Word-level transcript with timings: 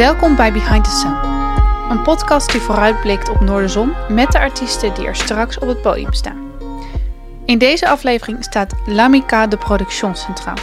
Welkom 0.00 0.36
bij 0.36 0.52
Behind 0.52 0.84
the 0.84 0.90
Sun, 0.90 1.14
een 1.90 2.02
podcast 2.02 2.52
die 2.52 2.60
vooruitblikt 2.60 3.28
op 3.28 3.40
Noorderzon 3.40 3.92
met 4.08 4.32
de 4.32 4.38
artiesten 4.38 4.94
die 4.94 5.06
er 5.06 5.16
straks 5.16 5.58
op 5.58 5.68
het 5.68 5.82
podium 5.82 6.12
staan. 6.12 6.50
In 7.44 7.58
deze 7.58 7.88
aflevering 7.88 8.44
staat 8.44 8.74
L'Amica 8.86 9.46
de 9.46 9.56
Production 9.56 10.14
centraal 10.14 10.56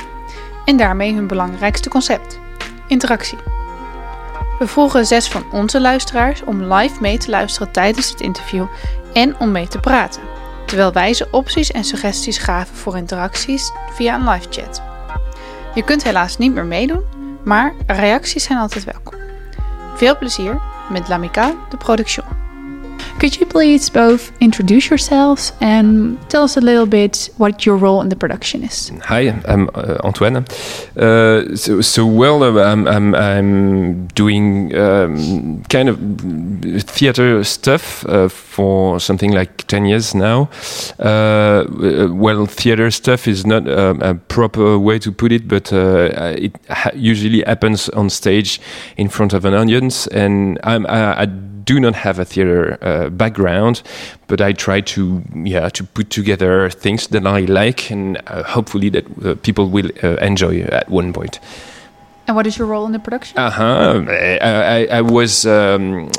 en 0.65 0.78
daarmee 0.78 1.14
hun 1.14 1.28
belangrijkste 1.28 1.89
concept: 1.89 2.39
interactie. 2.88 3.38
We 4.60 4.68
vroegen 4.68 5.05
zes 5.05 5.28
van 5.28 5.46
onze 5.51 5.82
luisteraars 5.82 6.43
om 6.43 6.74
live 6.74 7.01
mee 7.01 7.18
te 7.18 7.29
luisteren 7.29 7.71
tijdens 7.71 8.10
het 8.10 8.21
interview 8.21 8.65
en 9.14 9.39
om 9.39 9.51
mee 9.51 9.68
te 9.68 9.79
praten, 9.79 10.21
terwijl 10.65 10.93
wij 10.93 11.14
ze 11.14 11.28
opties 11.32 11.71
en 11.71 11.83
suggesties 11.83 12.38
gaven 12.38 12.75
voor 12.75 12.97
interacties 12.97 13.71
via 13.92 14.15
een 14.15 14.29
live 14.29 14.47
chat. 14.50 14.82
Je 15.74 15.83
kunt 15.83 16.04
helaas 16.04 16.38
niet 16.38 16.54
meer 16.54 16.65
meedoen, 16.65 17.04
maar 17.43 17.74
reacties 17.86 18.43
zijn 18.43 18.60
altijd 18.60 18.83
welkom. 18.83 19.17
Veel 19.97 20.18
plezier 20.18 20.61
met 20.89 21.07
L'Amica 21.07 21.56
de 21.69 21.78
Production. 21.78 22.36
Could 23.20 23.39
you 23.39 23.48
please 23.48 23.89
both 23.89 24.32
introduce 24.42 24.92
yourselves 24.92 25.52
and 25.60 26.20
tell 26.30 26.44
us 26.44 26.56
a 26.56 26.62
little 26.62 26.86
bit 26.86 27.32
what 27.38 27.66
your 27.66 27.76
role 27.76 28.00
in 28.02 28.10
the 28.10 28.16
production 28.16 28.64
is? 28.64 28.92
Hi, 29.06 29.42
I'm 29.48 29.71
uh, 29.74 29.98
Antoine. 30.04 30.46
Uh, 30.96 31.56
so, 31.56 31.82
so, 31.82 32.06
well, 32.06 32.44
uh, 32.44 32.64
I'm, 32.64 32.88
I'm, 32.88 33.16
I'm 33.16 34.06
doing 34.09 34.76
um, 34.78 35.64
kind 35.64 35.90
of 35.90 35.98
theater 36.84 37.44
stuff 37.44 38.06
uh, 38.06 38.30
for 38.30 39.00
something 39.00 39.31
like 39.31 39.66
10 39.66 39.88
years 39.88 40.14
now. 40.14 40.48
Uh, 41.00 41.66
well, 42.12 42.46
theater 42.46 42.92
stuff 42.92 43.28
is 43.28 43.48
not 43.48 43.68
a, 43.68 44.12
a, 44.12 44.14
proper 44.14 44.78
way 44.78 45.00
to 45.00 45.12
put 45.12 45.31
it, 45.31 45.48
but 45.48 45.74
uh, 45.74 46.36
it 46.38 46.56
ha 46.70 46.92
usually 46.94 47.42
happens 47.42 47.90
on 47.90 48.12
stage 48.12 48.62
in 48.96 49.09
front 49.09 49.34
of 49.34 49.44
an 49.44 49.56
audience, 49.56 50.06
and 50.08 50.59
I'm, 50.64 50.86
I, 50.86 51.24
I 51.24 51.28
do 51.68 51.80
not 51.80 51.96
have 51.96 52.18
a 52.18 52.26
theater 52.26 52.78
uh, 52.82 53.10
background, 53.10 53.84
but 54.28 54.42
I 54.42 54.54
try 54.54 54.82
to 54.82 55.22
yeah 55.44 55.70
to 55.70 55.84
put 55.84 56.09
together 56.09 56.70
things 56.70 57.08
that 57.08 57.28
I 57.28 57.42
like, 57.42 57.92
and 57.92 58.18
uh, 58.28 58.44
hopefully 58.44 58.90
that 58.90 59.06
uh, 59.06 59.36
people 59.42 59.70
will 59.70 59.92
uh, 60.04 60.16
enjoy 60.22 60.62
at 60.62 60.90
one 60.90 61.14
point. 61.14 61.40
And 62.28 62.36
what 62.36 62.48
is 62.48 62.58
your 62.58 62.68
role 62.68 62.86
in 62.86 62.92
the 62.94 63.00
production? 63.00 63.38
Uh 63.38 63.52
huh. 63.52 64.06
I, 64.08 64.38
I, 64.42 64.98
I, 64.98 65.02
was. 65.02 65.46
Um, 65.46 66.09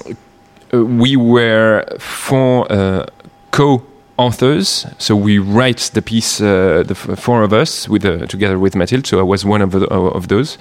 we 0.72 1.16
were 1.16 1.84
four 1.98 2.70
uh, 2.70 3.06
co 3.50 3.82
authors. 4.16 4.86
So 4.98 5.16
we 5.16 5.38
write 5.38 5.90
the 5.94 6.02
piece, 6.02 6.40
uh, 6.40 6.82
the 6.86 6.94
four 6.94 7.42
of 7.42 7.52
us, 7.52 7.88
with 7.88 8.04
uh, 8.04 8.26
together 8.26 8.58
with 8.58 8.74
Mathilde. 8.74 9.06
So 9.06 9.18
I 9.18 9.22
was 9.22 9.44
one 9.44 9.62
of 9.62 9.70
the, 9.70 9.86
of 9.88 10.28
those, 10.28 10.58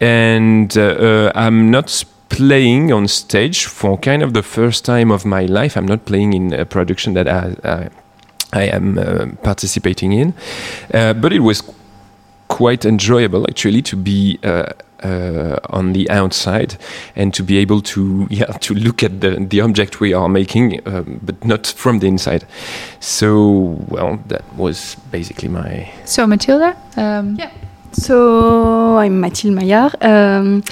and 0.00 0.76
uh, 0.76 1.32
I'm 1.34 1.70
not 1.70 2.04
playing 2.34 2.92
on 2.92 3.06
stage 3.06 3.66
for 3.66 3.96
kind 3.96 4.20
of 4.20 4.32
the 4.32 4.42
first 4.42 4.84
time 4.84 5.12
of 5.12 5.24
my 5.24 5.46
life. 5.46 5.76
I'm 5.76 5.86
not 5.86 6.04
playing 6.04 6.32
in 6.32 6.52
a 6.52 6.64
production 6.64 7.14
that 7.14 7.28
I, 7.28 7.54
I, 7.62 7.88
I 8.52 8.62
am 8.64 8.98
uh, 8.98 9.26
participating 9.42 10.12
in, 10.12 10.34
uh, 10.92 11.12
but 11.14 11.32
it 11.32 11.40
was 11.40 11.62
quite 12.48 12.84
enjoyable 12.84 13.44
actually 13.48 13.82
to 13.82 13.96
be. 13.96 14.38
Uh, 14.42 14.64
uh, 15.02 15.58
on 15.68 15.92
the 15.92 16.08
outside 16.08 16.78
and 17.14 17.34
to 17.34 17.42
be 17.42 17.58
able 17.58 17.82
to 17.82 18.26
yeah 18.30 18.46
to 18.60 18.72
look 18.72 19.02
at 19.02 19.20
the 19.20 19.36
the 19.50 19.60
object 19.60 20.00
we 20.00 20.14
are 20.14 20.30
making 20.30 20.80
um, 20.86 21.20
but 21.22 21.44
not 21.44 21.66
from 21.66 21.98
the 21.98 22.06
inside 22.06 22.46
so 23.00 23.76
well 23.88 24.18
that 24.28 24.42
was 24.56 24.96
basically 25.10 25.48
my 25.48 25.92
so 26.06 26.26
mathilde 26.26 26.74
um, 26.96 27.36
yeah 27.38 27.50
so 27.94 28.96
i'm 28.98 29.20
mathilde 29.20 29.54
maillard. 29.54 29.96
Um, 30.02 30.62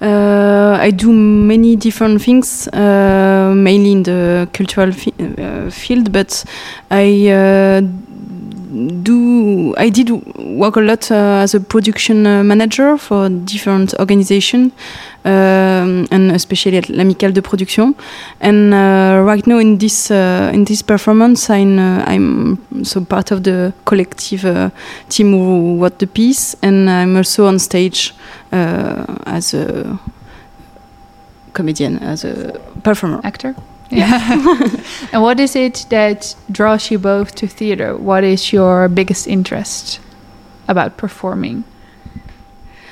uh, 0.00 0.78
I 0.80 0.90
do 0.92 1.12
many 1.12 1.76
different 1.76 2.22
things, 2.22 2.68
uh, 2.68 3.52
mainly 3.54 3.92
in 3.92 4.02
the 4.02 4.48
cultural 4.52 4.92
fi 4.92 5.12
uh, 5.20 5.70
field, 5.70 6.10
but 6.10 6.44
I 6.90 7.28
uh, 7.28 7.82
do 8.70 9.74
I 9.76 9.90
did 9.90 10.10
work 10.36 10.76
a 10.76 10.80
lot 10.80 11.10
uh, 11.10 11.42
as 11.42 11.54
a 11.54 11.60
production 11.60 12.26
uh, 12.26 12.42
manager 12.44 12.96
for 12.96 13.28
different 13.28 13.94
organizations 13.98 14.72
um, 15.24 16.06
and 16.10 16.30
especially 16.32 16.76
at 16.76 16.88
l'Amicale 16.88 17.32
de 17.32 17.42
Production. 17.42 17.94
And 18.40 18.72
uh, 18.72 19.22
right 19.24 19.46
now 19.46 19.58
in 19.58 19.78
this 19.78 20.10
uh, 20.10 20.50
in 20.52 20.64
this 20.64 20.82
performance, 20.82 21.50
I'm 21.50 21.78
uh, 21.78 22.04
I'm 22.06 22.58
so 22.84 23.04
part 23.04 23.30
of 23.30 23.42
the 23.42 23.72
collective 23.84 24.44
uh, 24.44 24.70
team 25.08 25.32
who 25.32 25.82
wrote 25.82 25.98
the 25.98 26.06
piece, 26.06 26.56
and 26.62 26.88
I'm 26.88 27.16
also 27.16 27.46
on 27.46 27.58
stage 27.58 28.14
as 28.52 29.54
a 29.54 29.98
comedian, 31.52 31.98
as 31.98 32.24
a 32.24 32.58
performer, 32.82 33.20
actor. 33.24 33.54
Yeah. 33.90 34.20
and 35.12 35.22
what 35.22 35.40
is 35.40 35.56
it 35.56 35.86
that 35.90 36.34
draws 36.50 36.90
you 36.90 36.98
both 36.98 37.34
to 37.36 37.46
theater? 37.46 37.96
What 37.96 38.24
is 38.24 38.52
your 38.52 38.88
biggest 38.88 39.26
interest 39.26 40.00
about 40.68 40.96
performing? 40.96 41.64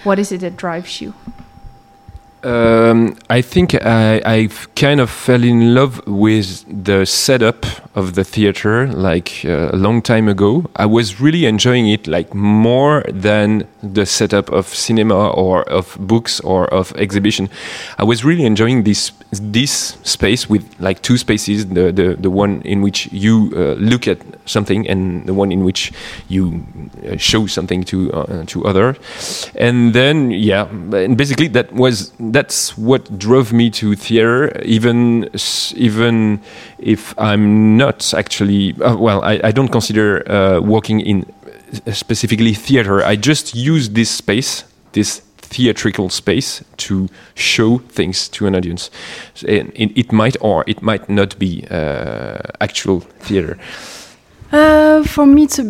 What 0.04 0.19
is 0.19 0.32
it 0.32 0.41
that 0.41 0.56
drives 0.56 1.00
you? 1.00 1.14
Um, 2.42 3.16
I 3.28 3.42
think 3.42 3.75
I, 3.75 4.22
I 4.25 4.48
kind 4.76 5.00
of 5.00 5.10
fell 5.10 5.42
in 5.42 5.75
love 5.75 6.06
with 6.06 6.64
the 6.84 7.04
setup 7.04 7.66
of 7.98 8.14
the 8.14 8.25
theater 8.25 8.86
like 8.88 9.44
uh, 9.44 9.70
a 9.72 9.76
long 9.76 10.00
time 10.00 10.28
ago. 10.28 10.64
I 10.76 10.86
was 10.86 11.20
really 11.20 11.44
enjoying 11.47 11.88
it 11.88 12.06
like 12.06 12.34
more 12.34 13.04
than 13.09 13.66
the 13.82 14.06
setup 14.06 14.50
of 14.50 14.66
cinema 14.66 15.31
or 15.31 15.69
of 15.69 15.97
books 16.00 16.41
or 16.41 16.72
of 16.72 16.92
exhibition. 16.97 17.48
I 17.98 18.04
was 18.04 18.25
really 18.25 18.44
enjoying 18.44 18.84
this 18.84 19.12
this 19.31 19.98
space 20.04 20.48
with 20.48 20.64
like 20.81 21.03
two 21.03 21.19
spaces 21.19 21.66
the 21.66 21.92
the, 21.92 22.16
the 22.19 22.31
one 22.31 22.62
in 22.62 22.81
which 22.81 23.12
you 23.12 23.53
uh, 23.54 23.75
look 23.75 24.09
at 24.09 24.19
something 24.47 24.88
and 24.88 25.26
the 25.26 25.34
one 25.34 25.53
in 25.53 25.65
which 25.65 25.92
you 26.28 26.65
uh, 27.06 27.16
show 27.16 27.47
something 27.47 27.84
to 27.84 28.10
uh, 28.12 28.44
to 28.47 28.65
other 28.65 28.97
and 29.54 29.92
then 29.92 30.30
yeah 30.30 30.66
and 30.94 31.19
basically 31.19 31.48
that 31.48 31.70
was 31.72 32.12
that's 32.32 32.78
what 32.78 33.19
drove 33.19 33.53
me 33.53 33.69
to 33.69 33.94
theater 33.94 34.59
even 34.65 35.28
even 35.76 36.41
if 36.78 37.15
I'm 37.19 37.76
not 37.76 37.88
actually 38.15 38.75
uh, 38.81 38.97
well 38.97 39.22
I, 39.22 39.41
I 39.44 39.53
don't 39.53 39.69
consider 39.69 40.28
uh, 40.31 40.60
working 40.60 41.00
in 41.00 41.25
specifically 41.93 42.54
theater 42.54 43.04
I 43.04 43.16
just 43.16 43.54
use 43.54 43.91
this 43.91 44.10
space 44.10 44.65
this 44.93 45.22
theatrical 45.49 46.09
space 46.10 46.62
to 46.77 47.09
show 47.34 47.78
things 47.78 48.28
to 48.28 48.47
an 48.47 48.54
audience. 48.54 48.91
It 49.43 50.12
might 50.12 50.37
or 50.41 50.65
it 50.66 50.82
might 50.82 51.09
not 51.09 51.38
be 51.38 51.65
uh, 51.71 52.38
actual 52.60 53.00
theater. 53.00 53.59
Uh, 54.53 55.03
for 55.04 55.27
me, 55.27 55.44
it's 55.44 55.59
a, 55.59 55.65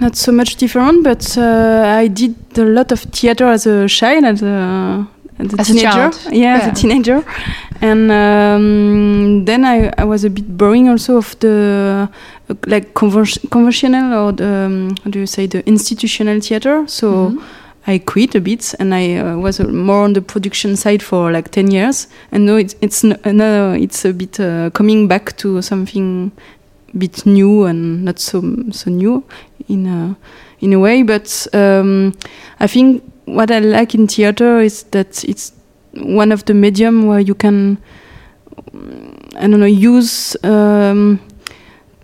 not 0.00 0.16
so 0.16 0.32
much 0.32 0.56
different, 0.56 1.02
but 1.02 1.36
uh, 1.36 1.84
I 1.98 2.08
did 2.08 2.36
a 2.56 2.64
lot 2.64 2.92
of 2.92 3.00
theater 3.00 3.46
as 3.46 3.66
a 3.66 3.88
child, 3.88 4.24
as 4.24 4.42
a, 4.42 5.06
as 5.38 5.52
a 5.52 5.56
teenager. 5.64 5.88
A 5.88 6.34
yeah, 6.34 6.56
yeah, 6.56 6.58
as 6.58 6.66
a 6.68 6.80
teenager. 6.80 7.24
And 7.80 8.10
um, 8.10 9.44
then 9.44 9.64
I, 9.64 9.92
I 9.98 10.04
was 10.04 10.24
a 10.24 10.30
bit 10.30 10.56
boring 10.56 10.88
also 10.88 11.16
of 11.16 11.38
the 11.40 12.08
uh, 12.48 12.54
like 12.66 12.94
conventional 12.94 14.14
or 14.14 14.32
the, 14.32 14.46
um, 14.46 14.94
how 15.02 15.10
do 15.10 15.18
you 15.18 15.26
say, 15.26 15.46
the 15.46 15.66
institutional 15.66 16.40
theater. 16.40 16.84
So 16.86 17.08
mm 17.10 17.38
-hmm 17.38 17.42
I 17.86 17.98
quit 17.98 18.34
a 18.34 18.40
bit 18.40 18.74
and 18.78 18.94
I 18.94 19.16
uh, 19.16 19.36
was 19.36 19.58
more 19.58 20.04
on 20.04 20.12
the 20.12 20.22
production 20.22 20.76
side 20.76 21.02
for 21.02 21.32
like 21.32 21.50
10 21.50 21.70
years. 21.70 22.06
And 22.30 22.46
now 22.46 22.56
it's, 22.56 22.76
it's, 22.80 23.02
no, 23.02 23.72
it's 23.72 24.04
a 24.04 24.12
bit 24.12 24.38
uh, 24.38 24.70
coming 24.70 25.08
back 25.08 25.36
to 25.38 25.60
something 25.62 26.30
a 26.94 26.96
bit 26.96 27.26
new 27.26 27.64
and 27.64 28.04
not 28.04 28.20
so, 28.20 28.40
so 28.70 28.90
new 28.90 29.24
in 29.68 29.86
a, 29.86 30.16
in 30.60 30.72
a 30.72 30.78
way. 30.78 31.02
But 31.02 31.46
um, 31.52 32.16
I 32.60 32.68
think 32.68 33.02
what 33.24 33.50
I 33.50 33.58
like 33.60 33.94
in 33.94 34.06
theater 34.06 34.60
is 34.60 34.84
that 34.90 35.24
it's 35.24 35.52
one 35.94 36.32
of 36.32 36.44
the 36.44 36.54
medium 36.54 37.06
where 37.06 37.20
you 37.20 37.34
can, 37.34 37.78
I 39.36 39.46
don't 39.46 39.60
know, 39.60 39.66
use 39.66 40.36
um, 40.44 41.20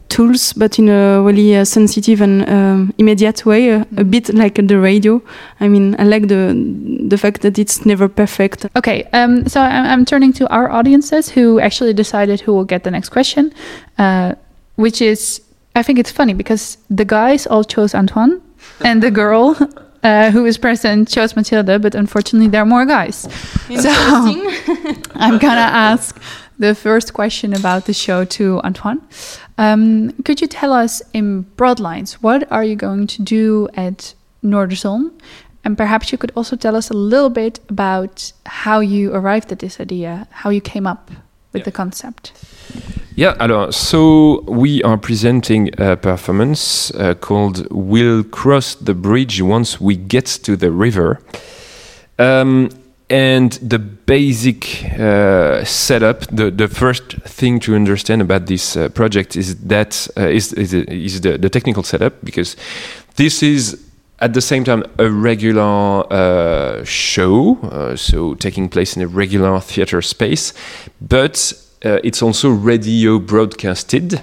tools, 0.08 0.52
but 0.52 0.78
in 0.78 0.88
a 0.88 1.22
really 1.22 1.56
uh, 1.56 1.64
sensitive 1.64 2.20
and 2.20 2.48
um, 2.48 2.94
immediate 2.98 3.44
way, 3.44 3.72
uh, 3.72 3.84
a 3.96 4.04
bit 4.04 4.32
like 4.34 4.54
the 4.54 4.78
radio. 4.78 5.22
I 5.60 5.68
mean, 5.68 5.96
I 5.98 6.04
like 6.04 6.28
the 6.28 6.54
the 7.08 7.18
fact 7.18 7.42
that 7.42 7.58
it's 7.58 7.84
never 7.86 8.08
perfect. 8.08 8.66
Okay, 8.76 9.04
um, 9.12 9.46
so 9.46 9.60
I'm, 9.60 9.86
I'm, 9.86 10.04
turning 10.04 10.32
to 10.34 10.48
our 10.48 10.70
audiences 10.70 11.28
who 11.30 11.60
actually 11.60 11.94
decided 11.94 12.40
who 12.40 12.52
will 12.52 12.64
get 12.64 12.84
the 12.84 12.90
next 12.90 13.10
question, 13.10 13.52
uh, 13.98 14.34
which 14.76 15.00
is 15.02 15.40
I 15.74 15.82
think 15.82 15.98
it's 15.98 16.12
funny 16.12 16.34
because 16.34 16.78
the 16.90 17.04
guys 17.04 17.46
all 17.46 17.64
chose 17.64 17.94
Antoine, 17.94 18.40
and 18.84 19.02
the 19.02 19.10
girl. 19.10 19.56
Uh, 20.02 20.30
who 20.30 20.46
is 20.46 20.58
present 20.58 21.08
chose 21.08 21.34
Mathilde, 21.34 21.82
but 21.82 21.94
unfortunately 21.94 22.48
there 22.48 22.62
are 22.62 22.66
more 22.66 22.86
guys. 22.86 23.26
So 23.82 23.90
I'm 25.14 25.38
gonna 25.38 25.70
ask 25.90 26.16
the 26.58 26.74
first 26.74 27.12
question 27.14 27.52
about 27.52 27.84
the 27.86 27.92
show 27.92 28.24
to 28.24 28.60
Antoine. 28.64 29.00
Um, 29.58 30.12
could 30.24 30.40
you 30.40 30.46
tell 30.46 30.72
us 30.72 31.02
in 31.12 31.42
broad 31.56 31.80
lines 31.80 32.22
what 32.22 32.50
are 32.52 32.62
you 32.64 32.76
going 32.76 33.06
to 33.08 33.22
do 33.22 33.68
at 33.74 34.14
Noorderzon 34.44 35.10
And 35.64 35.76
perhaps 35.76 36.12
you 36.12 36.18
could 36.18 36.32
also 36.36 36.56
tell 36.56 36.76
us 36.76 36.90
a 36.90 36.94
little 36.94 37.30
bit 37.30 37.58
about 37.68 38.32
how 38.46 38.78
you 38.80 39.12
arrived 39.12 39.50
at 39.52 39.58
this 39.58 39.80
idea, 39.80 40.26
how 40.30 40.50
you 40.50 40.60
came 40.60 40.86
up 40.86 41.10
with 41.52 41.60
Yeah. 41.60 41.64
the 41.64 41.72
concept. 41.72 42.32
Yeah, 43.18 43.34
alors, 43.40 43.74
so 43.74 44.44
we 44.46 44.80
are 44.84 44.96
presenting 44.96 45.70
a 45.76 45.96
performance 45.96 46.92
uh, 46.92 47.14
called 47.14 47.66
We'll 47.68 48.22
Cross 48.22 48.76
the 48.76 48.94
Bridge 48.94 49.42
Once 49.42 49.80
We 49.80 49.96
Get 49.96 50.26
to 50.44 50.56
the 50.56 50.70
River. 50.70 51.18
Um, 52.20 52.68
and 53.10 53.54
the 53.54 53.80
basic 53.80 54.84
uh, 55.00 55.64
setup, 55.64 56.28
the, 56.28 56.52
the 56.52 56.68
first 56.68 57.14
thing 57.24 57.58
to 57.58 57.74
understand 57.74 58.22
about 58.22 58.46
this 58.46 58.76
uh, 58.76 58.88
project 58.90 59.34
is 59.34 59.56
that 59.62 60.06
uh, 60.16 60.28
is, 60.28 60.52
is, 60.52 60.72
is 60.72 61.20
the, 61.20 61.38
the 61.38 61.50
technical 61.50 61.82
setup 61.82 62.24
because 62.24 62.54
this 63.16 63.42
is 63.42 63.84
at 64.20 64.32
the 64.32 64.40
same 64.40 64.62
time 64.62 64.84
a 65.00 65.10
regular 65.10 66.06
uh, 66.12 66.84
show, 66.84 67.58
uh, 67.62 67.96
so 67.96 68.34
taking 68.34 68.68
place 68.68 68.94
in 68.94 69.02
a 69.02 69.08
regular 69.08 69.58
theater 69.58 70.00
space, 70.02 70.54
but 71.00 71.52
uh, 71.84 71.98
it's 72.04 72.22
also 72.22 72.50
radio 72.50 73.18
broadcasted 73.18 74.20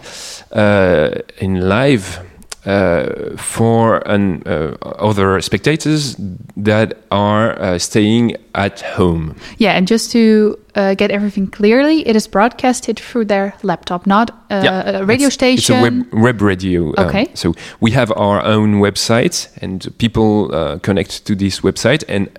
uh, 0.52 1.10
in 1.38 1.68
live 1.70 2.20
uh, 2.66 3.36
for 3.38 3.98
an, 4.08 4.42
uh, 4.48 4.76
other 4.82 5.40
spectators 5.42 6.16
that 6.58 6.94
are 7.12 7.60
uh, 7.62 7.78
staying 7.78 8.36
at 8.56 8.82
home. 8.82 9.36
Yeah, 9.60 9.78
and 9.78 9.88
just 9.88 10.12
to 10.12 10.58
uh, 10.74 10.96
get 10.96 11.12
everything 11.12 11.48
clearly, 11.48 12.08
it 12.08 12.16
is 12.16 12.28
broadcasted 12.28 13.00
through 13.00 13.26
their 13.26 13.54
laptop, 13.62 14.08
not 14.08 14.32
Yeah, 14.50 15.00
a 15.02 15.06
radio 15.06 15.28
it's, 15.28 15.36
station. 15.36 15.76
It's 15.76 15.86
a 15.86 15.92
web, 15.92 16.14
web 16.14 16.42
radio. 16.42 16.88
um, 16.98 17.08
Okay. 17.08 17.28
so 17.36 17.54
we 17.80 17.92
have 17.92 18.12
our 18.16 18.44
own 18.44 18.80
website, 18.82 19.48
and 19.62 19.88
people 19.98 20.50
uh, 20.54 20.80
connect 20.80 21.26
to 21.26 21.36
this 21.36 21.62
website, 21.62 22.04
and 22.08 22.30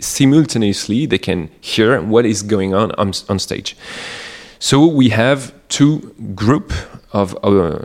simultaneously 0.00 1.06
they 1.06 1.18
can 1.18 1.48
hear 1.60 2.00
what 2.02 2.26
is 2.26 2.42
going 2.42 2.74
on 2.74 2.90
on, 2.98 3.12
on 3.28 3.38
stage. 3.38 3.74
So 4.62 4.86
we 4.86 5.08
have 5.08 5.52
two 5.68 6.14
group 6.36 6.72
of 7.12 7.36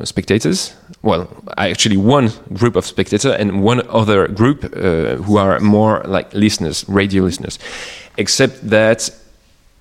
spectators. 0.08 0.76
Well, 1.02 1.28
actually 1.58 1.98
one 1.98 2.30
group 2.54 2.76
of 2.76 2.86
spectators 2.86 3.34
and 3.34 3.64
one 3.64 3.82
other 3.90 4.28
group 4.28 4.64
uh, 4.64 5.16
who 5.24 5.38
are 5.38 5.60
more 5.60 6.04
like 6.06 6.32
listeners, 6.36 6.86
radio 6.88 7.24
listeners. 7.24 7.58
Except 8.18 8.70
that 8.70 9.10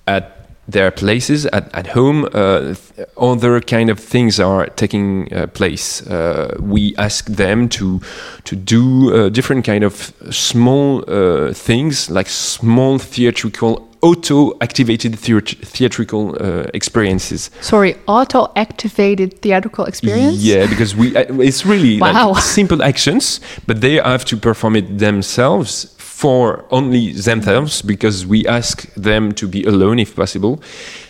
at 0.07 0.37
their 0.67 0.89
places 0.89 1.45
at, 1.45 1.73
at 1.75 1.87
home 1.87 2.27
uh, 2.33 2.73
other 3.15 3.61
kind 3.61 3.89
of 3.91 3.99
things 3.99 4.39
are 4.39 4.65
taking 4.67 5.31
uh, 5.33 5.47
place 5.47 6.05
uh, 6.07 6.57
we 6.59 6.93
ask 6.97 7.27
them 7.27 7.69
to 7.69 8.01
to 8.43 8.55
do 8.55 9.13
uh, 9.13 9.29
different 9.29 9.63
kind 9.63 9.85
of 9.85 10.11
small 10.29 11.05
uh, 11.07 11.53
things 11.53 12.09
like 12.09 12.27
small 12.27 12.99
theatrical 12.99 13.86
auto 14.01 14.53
activated 14.61 15.17
theat- 15.19 15.57
theatrical 15.65 16.35
uh, 16.39 16.65
experiences 16.73 17.49
Sorry, 17.61 17.95
auto 18.07 18.51
activated 18.55 19.41
theatrical 19.41 19.85
experience? 19.85 20.37
yeah 20.37 20.67
because 20.67 20.95
we 20.95 21.15
uh, 21.15 21.25
it's 21.41 21.65
really 21.65 21.99
Wow. 21.99 22.31
like 22.33 22.43
simple 22.59 22.83
actions 22.83 23.39
but 23.65 23.81
they 23.81 23.95
have 23.95 24.23
to 24.25 24.37
perform 24.37 24.75
it 24.75 24.97
themselves 24.99 25.93
for 25.97 26.65
only 26.71 27.11
themselves 27.13 27.81
because 27.83 28.25
we 28.25 28.45
ask 28.47 28.91
them 28.95 29.31
to 29.33 29.47
be 29.47 29.63
alone 29.63 29.99
if 29.99 30.15
possible 30.15 30.59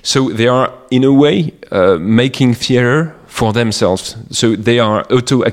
so 0.01 0.29
they 0.29 0.47
are 0.47 0.71
in 0.91 1.03
a 1.03 1.11
way 1.13 1.51
uh, 1.71 1.97
making 1.99 2.53
theater 2.55 3.13
for 3.27 3.53
themselves 3.53 4.15
so 4.31 4.55
they 4.55 4.79
are 4.79 5.05
auto 5.11 5.43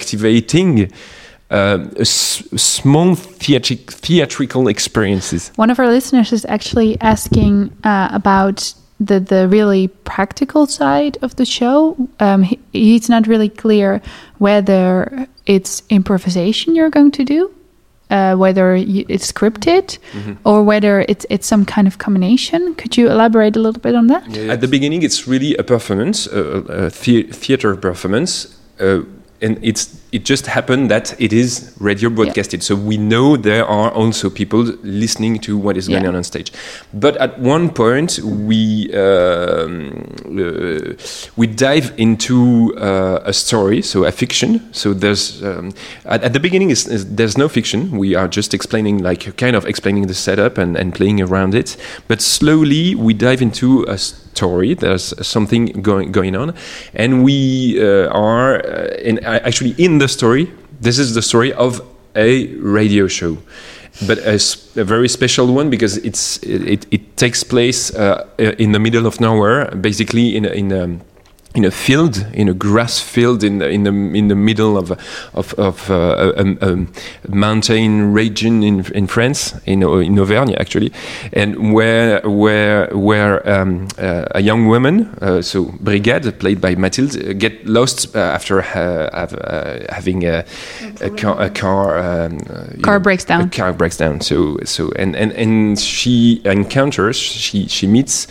uh, 1.50 1.78
small 2.04 3.14
theatric- 3.14 3.92
theatrical 3.92 4.66
experiences 4.68 5.52
One 5.56 5.70
of 5.70 5.78
our 5.78 5.88
listeners 5.88 6.32
is 6.32 6.44
actually 6.46 6.98
asking 7.00 7.70
uh, 7.84 8.08
about 8.12 8.74
the, 9.00 9.20
the 9.20 9.48
really 9.48 9.88
practical 9.88 10.66
side 10.66 11.18
of 11.22 11.36
the 11.36 11.44
show. 11.44 11.96
Um, 12.20 12.42
he, 12.42 12.58
he's 12.72 13.08
not 13.08 13.26
really 13.26 13.48
clear 13.48 14.00
whether 14.38 15.26
it's 15.46 15.82
improvisation 15.90 16.74
you're 16.74 16.90
going 16.90 17.10
to 17.12 17.24
do, 17.24 17.54
uh, 18.10 18.36
whether 18.36 18.76
you, 18.76 19.04
it's 19.08 19.30
scripted, 19.30 19.98
or 20.44 20.62
whether 20.62 21.04
it's 21.08 21.26
it's 21.28 21.46
some 21.46 21.64
kind 21.64 21.86
of 21.86 21.98
combination. 21.98 22.74
Could 22.76 22.96
you 22.96 23.10
elaborate 23.10 23.56
a 23.56 23.60
little 23.60 23.80
bit 23.80 23.94
on 23.94 24.06
that? 24.08 24.36
At 24.36 24.60
the 24.60 24.68
beginning, 24.68 25.02
it's 25.02 25.26
really 25.26 25.56
a 25.56 25.62
performance, 25.62 26.26
a, 26.26 26.40
a 26.40 26.90
thea- 26.90 27.32
theater 27.32 27.76
performance, 27.76 28.58
uh, 28.80 29.02
and 29.42 29.58
it's 29.62 29.86
it 30.14 30.24
just 30.30 30.46
happened 30.46 30.90
that 30.90 31.14
it 31.18 31.32
is 31.32 31.72
radio 31.80 32.08
broadcasted. 32.10 32.62
So 32.62 32.74
we 32.76 32.96
know 32.96 33.36
there 33.36 33.64
are 33.66 33.90
also 34.00 34.30
people 34.30 34.62
listening 34.82 35.40
to 35.40 35.58
what 35.64 35.76
is 35.76 35.88
going 35.88 36.04
Yeah. 36.04 36.10
on 36.10 36.16
on 36.16 36.24
stage. 36.24 36.52
But 36.92 37.16
at 37.16 37.32
one 37.38 37.68
point, 37.70 38.10
we 38.22 38.60
um, 38.94 39.74
uh, 40.38 40.94
we 41.40 41.46
dive 41.66 41.92
into 41.96 42.36
uh, 42.78 43.30
a 43.30 43.32
story, 43.32 43.82
so 43.82 44.04
a 44.04 44.12
fiction. 44.12 44.60
So 44.72 44.94
there's 44.94 45.42
um, 45.42 45.72
at, 46.04 46.22
at 46.22 46.32
the 46.32 46.40
beginning, 46.40 46.70
is, 46.70 46.86
is 46.86 47.02
there's 47.16 47.36
no 47.36 47.48
fiction. 47.48 47.80
We 47.98 48.16
are 48.16 48.28
just 48.28 48.54
explaining, 48.54 49.02
like, 49.02 49.36
kind 49.36 49.56
of 49.56 49.64
explaining 49.66 50.06
the 50.06 50.14
setup 50.14 50.58
and, 50.58 50.76
and 50.76 50.94
playing 50.94 51.20
around 51.20 51.54
it. 51.54 51.76
But 52.08 52.22
slowly, 52.22 52.94
we 52.94 53.14
dive 53.14 53.42
into 53.42 53.84
a 53.88 53.98
story. 53.98 54.74
There's 54.74 55.14
something 55.26 55.82
going 55.82 56.12
going 56.12 56.36
on, 56.36 56.54
and 56.94 57.24
we 57.24 57.78
uh, 57.80 58.08
are 58.10 58.62
uh, 58.64 59.08
in 59.08 59.18
actually 59.24 59.74
in 59.78 59.98
the 59.98 60.03
story. 60.08 60.52
This 60.80 60.98
is 60.98 61.14
the 61.14 61.22
story 61.22 61.52
of 61.52 61.80
a 62.14 62.46
radio 62.56 63.08
show 63.08 63.38
but 64.06 64.18
a 64.18 64.84
very 64.84 65.08
special 65.08 65.52
one 65.54 65.70
because 65.70 65.98
it's 65.98 66.38
it, 66.42 66.86
it 66.90 67.16
takes 67.16 67.44
place 67.44 67.94
uh, 67.94 68.26
in 68.38 68.72
the 68.72 68.78
middle 68.78 69.06
of 69.06 69.20
nowhere, 69.20 69.70
basically 69.76 70.36
in 70.36 70.44
in 70.44 70.72
a, 70.72 70.98
in 71.54 71.64
a 71.64 71.70
field, 71.70 72.26
in 72.32 72.48
a 72.48 72.54
grass 72.54 72.98
field, 72.98 73.44
in 73.44 73.58
the 73.58 73.68
in 73.68 73.84
the 73.84 73.90
in 73.90 74.28
the 74.28 74.34
middle 74.34 74.76
of 74.76 74.90
a- 74.90 74.98
of, 75.34 75.54
of 75.54 75.88
uh, 75.88 76.32
a, 76.36 76.72
a, 76.72 76.86
mountain 77.28 78.12
region 78.12 78.62
in 78.62 78.84
in 78.92 79.06
France, 79.06 79.54
in 79.64 79.82
in 79.82 80.18
Auvergne 80.18 80.56
actually, 80.56 80.92
and 81.32 81.72
where 81.72 82.20
where 82.22 82.88
where 82.92 83.48
um, 83.48 83.86
uh, 83.98 84.24
a 84.34 84.40
young 84.40 84.66
woman, 84.66 85.08
uh, 85.22 85.40
so 85.42 85.72
Brigade, 85.80 86.38
played 86.40 86.60
by 86.60 86.74
Mathilde, 86.74 87.16
uh, 87.16 87.32
get 87.34 87.64
lost 87.66 88.16
uh, 88.16 88.18
after 88.18 88.60
uh, 88.60 89.08
uh, 89.14 89.94
having 89.94 90.24
a, 90.24 90.44
a 91.00 91.10
car 91.10 91.40
a 91.40 91.50
car 91.50 91.98
um, 91.98 92.38
uh, 92.50 92.82
Car 92.82 92.98
know, 92.98 93.02
breaks 93.02 93.24
down. 93.24 93.50
car 93.50 93.72
breaks 93.72 93.96
down. 93.96 94.20
So 94.20 94.58
so 94.64 94.90
and 94.96 95.14
and 95.14 95.32
and 95.32 95.78
she 95.78 96.40
encounters 96.44 97.16
she 97.16 97.68
she 97.68 97.86
meets. 97.86 98.26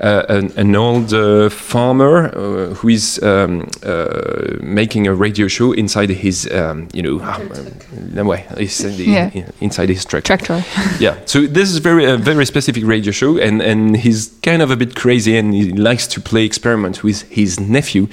Uh, 0.00 0.24
an, 0.28 0.52
an 0.56 0.74
old 0.74 1.12
uh, 1.14 1.48
farmer 1.48 2.26
uh, 2.34 2.74
who 2.74 2.88
is 2.88 3.22
um, 3.22 3.64
uh, 3.84 4.56
making 4.60 5.06
a 5.06 5.14
radio 5.14 5.46
show 5.48 5.72
inside 5.72 6.10
his, 6.10 6.50
um, 6.52 6.88
you 6.92 7.00
know, 7.02 7.20
um, 7.24 8.26
way, 8.26 8.44
his, 8.58 8.80
Yeah. 8.98 9.30
inside 9.60 9.88
his 9.88 10.04
truck. 10.04 10.24
Tractor. 10.24 10.64
Yeah, 11.00 11.16
so 11.26 11.46
this 11.46 11.70
is 11.70 11.78
very 11.78 12.04
a 12.04 12.16
very 12.16 12.44
specific 12.46 12.84
radio 12.84 13.12
show, 13.12 13.38
and 13.38 13.62
and 13.62 13.96
he's 13.96 14.32
kind 14.42 14.62
of 14.62 14.70
a 14.70 14.76
bit 14.76 14.94
crazy, 14.94 15.36
and 15.38 15.54
he 15.54 15.70
likes 15.72 16.06
to 16.08 16.20
play 16.20 16.44
experiments 16.44 17.02
with 17.02 17.22
his 17.30 17.58
nephew, 17.60 18.06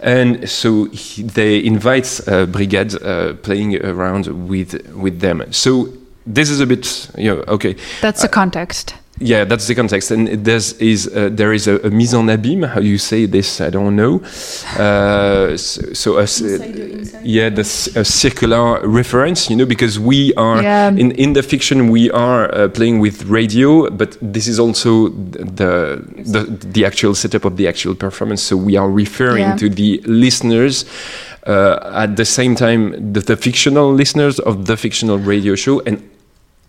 and 0.00 0.48
so 0.48 0.84
he, 0.92 1.22
they 1.22 1.62
invite 1.64 2.20
uh, 2.28 2.46
Brigade 2.46 2.94
uh, 3.02 3.34
playing 3.42 3.76
around 3.84 4.26
with 4.48 4.74
with 4.94 5.20
them. 5.20 5.42
So 5.50 5.88
this 6.34 6.50
is 6.50 6.60
a 6.60 6.66
bit, 6.66 7.10
you 7.18 7.34
know, 7.34 7.44
okay. 7.48 7.74
That's 8.00 8.22
the 8.22 8.28
context. 8.28 8.94
Yeah, 9.22 9.44
that's 9.44 9.66
the 9.66 9.74
context, 9.74 10.10
and 10.10 10.28
there's 10.44 10.72
is 10.80 11.06
uh, 11.06 11.28
there 11.30 11.52
is 11.52 11.68
a, 11.68 11.76
a 11.86 11.90
mise 11.90 12.14
en 12.14 12.26
abîme. 12.28 12.64
How 12.66 12.80
you 12.80 12.96
say 12.96 13.26
this? 13.26 13.60
I 13.60 13.68
don't 13.68 13.94
know. 13.94 14.22
Uh, 14.78 15.56
so, 15.58 15.92
so 15.92 16.16
a, 16.18 16.22
s- 16.22 16.40
yeah, 17.22 17.50
that's 17.50 17.94
a 17.96 18.02
circular 18.04 18.80
reference, 18.88 19.50
you 19.50 19.56
know, 19.56 19.66
because 19.66 19.98
we 20.00 20.32
are 20.36 20.62
Yeah. 20.62 20.88
in 20.96 21.10
in 21.12 21.34
the 21.34 21.42
fiction 21.42 21.90
we 21.90 22.10
are 22.12 22.48
uh, 22.54 22.68
playing 22.68 22.98
with 23.00 23.24
radio, 23.28 23.90
but 23.90 24.16
this 24.22 24.46
is 24.46 24.58
also 24.58 25.08
the 25.10 26.00
the 26.24 26.44
the 26.72 26.86
actual 26.86 27.14
setup 27.14 27.44
of 27.44 27.56
the 27.56 27.68
actual 27.68 27.94
performance. 27.94 28.42
So 28.42 28.56
we 28.56 28.78
are 28.78 28.88
referring 28.90 29.44
Yeah. 29.48 29.56
to 29.58 29.68
the 29.68 30.00
listeners. 30.06 30.84
Uh, 31.46 32.04
at 32.04 32.16
the 32.16 32.24
same 32.24 32.54
time, 32.54 33.12
the, 33.12 33.20
the 33.20 33.36
fictional 33.36 33.92
listeners 33.94 34.38
of 34.40 34.64
the 34.66 34.76
fictional 34.76 35.18
radio 35.18 35.54
show, 35.56 35.80
and 35.86 35.98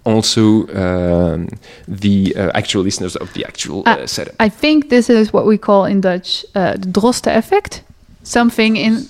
also 0.03 0.67
um, 0.75 1.47
the 1.87 2.33
uh, 2.35 2.51
actual 2.53 2.83
listeners 2.83 3.15
of 3.15 3.31
the 3.33 3.45
actual 3.45 3.79
uh, 3.85 3.97
Ah, 4.01 4.05
setup. 4.05 4.33
I 4.39 4.49
think 4.49 4.89
this 4.89 5.09
is 5.09 5.31
what 5.33 5.45
we 5.45 5.57
call 5.57 5.85
in 5.85 6.01
Dutch 6.01 6.45
uh, 6.55 6.73
the 6.77 6.87
Droste 6.91 7.27
effect. 7.37 7.83
Something 8.23 8.75
in 8.77 9.07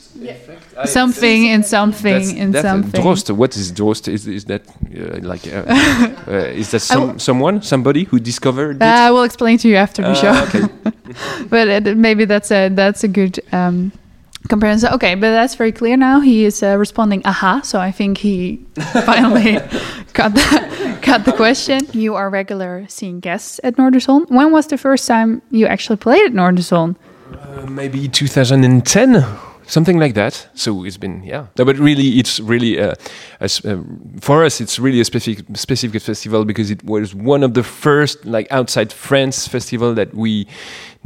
something 0.86 1.46
in 1.46 1.64
something 1.64 2.14
That's, 2.14 2.32
in 2.32 2.52
that's 2.52 2.68
something. 2.68 3.02
Drost. 3.02 3.30
What 3.36 3.56
is 3.58 3.72
Drost? 3.72 4.08
Is, 4.08 4.28
is 4.28 4.46
that 4.46 4.62
uh, 4.68 5.20
like 5.28 5.46
uh, 5.48 5.64
uh, 6.32 6.60
is 6.60 6.72
that 6.72 6.80
some, 6.82 7.02
will- 7.08 7.20
someone 7.20 7.62
somebody 7.62 8.04
who 8.06 8.20
discovered 8.20 8.78
it? 8.78 8.82
Uh, 8.84 8.86
I 9.08 9.12
will 9.12 9.24
explain 9.24 9.58
to 9.60 9.68
you 9.68 9.76
after 9.76 10.02
the 10.02 10.10
Uh, 10.12 10.16
show. 10.16 10.34
okay. 10.46 10.68
but 11.50 11.68
it, 11.68 11.98
maybe 11.98 12.26
that's 12.26 12.52
a 12.52 12.70
that's 12.70 13.04
a 13.04 13.08
good 13.08 13.40
um, 13.52 13.92
comparison. 14.48 14.94
Okay, 14.94 15.16
but 15.16 15.32
that's 15.32 15.56
very 15.56 15.72
clear 15.72 15.98
now. 15.98 16.20
He 16.22 16.46
is 16.46 16.64
uh, 16.64 16.78
responding 16.78 17.22
aha, 17.26 17.62
so 17.64 17.80
I 17.80 17.92
think 17.92 18.18
he 18.20 18.60
finally 19.06 19.60
got 20.14 20.34
the, 20.34 21.00
got 21.02 21.26
the 21.26 21.34
question. 21.34 21.82
You 21.94 22.16
are 22.16 22.30
regular 22.30 22.86
seeing 22.88 23.20
guests 23.20 23.60
at 23.64 23.76
Noorderzon. 23.76 24.30
When 24.30 24.52
was 24.52 24.68
the 24.68 24.78
first 24.78 25.08
time 25.08 25.42
you 25.52 25.68
actually 25.68 25.98
played 25.98 26.26
at 26.26 26.34
Noorderzon? 26.34 26.96
Uh, 27.32 27.66
maybe 27.68 28.08
2010 28.08 29.26
something 29.68 29.98
like 29.98 30.16
that 30.16 30.48
so 30.54 30.84
it's 30.84 30.98
been 30.98 31.24
yeah 31.24 31.48
no, 31.58 31.64
but 31.64 31.78
really 31.78 32.20
it's 32.20 32.42
really 32.42 32.78
uh, 32.78 32.94
a, 33.40 33.46
uh, 33.46 33.78
for 34.20 34.44
us 34.44 34.60
it's 34.60 34.78
really 34.78 35.00
a 35.00 35.06
specific 35.06 35.46
specific 35.56 36.02
festival 36.02 36.44
because 36.44 36.70
it 36.70 36.84
was 36.84 37.16
one 37.16 37.42
of 37.42 37.54
the 37.54 37.64
first 37.64 38.26
like 38.26 38.52
outside 38.52 38.92
france 38.92 39.48
festival 39.48 39.94
that 39.94 40.14
we 40.14 40.46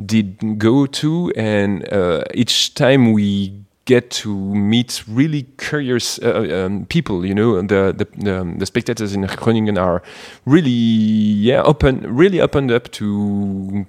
did 0.03 0.57
go 0.57 0.87
to 0.87 1.31
and 1.35 1.87
uh, 1.93 2.23
each 2.33 2.73
time 2.73 3.13
we 3.13 3.64
get 3.85 4.09
to 4.09 4.35
meet 4.35 5.03
really 5.07 5.43
curious 5.57 6.19
uh, 6.19 6.65
um, 6.65 6.85
people. 6.87 7.25
You 7.25 7.35
know, 7.35 7.61
the 7.61 7.93
the, 7.93 8.39
um, 8.39 8.57
the 8.57 8.65
spectators 8.65 9.13
in 9.13 9.21
Groningen 9.25 9.77
are 9.77 10.01
really 10.45 10.69
yeah 10.71 11.61
open, 11.61 12.01
really 12.15 12.41
opened 12.41 12.71
up 12.71 12.91
to 12.93 13.85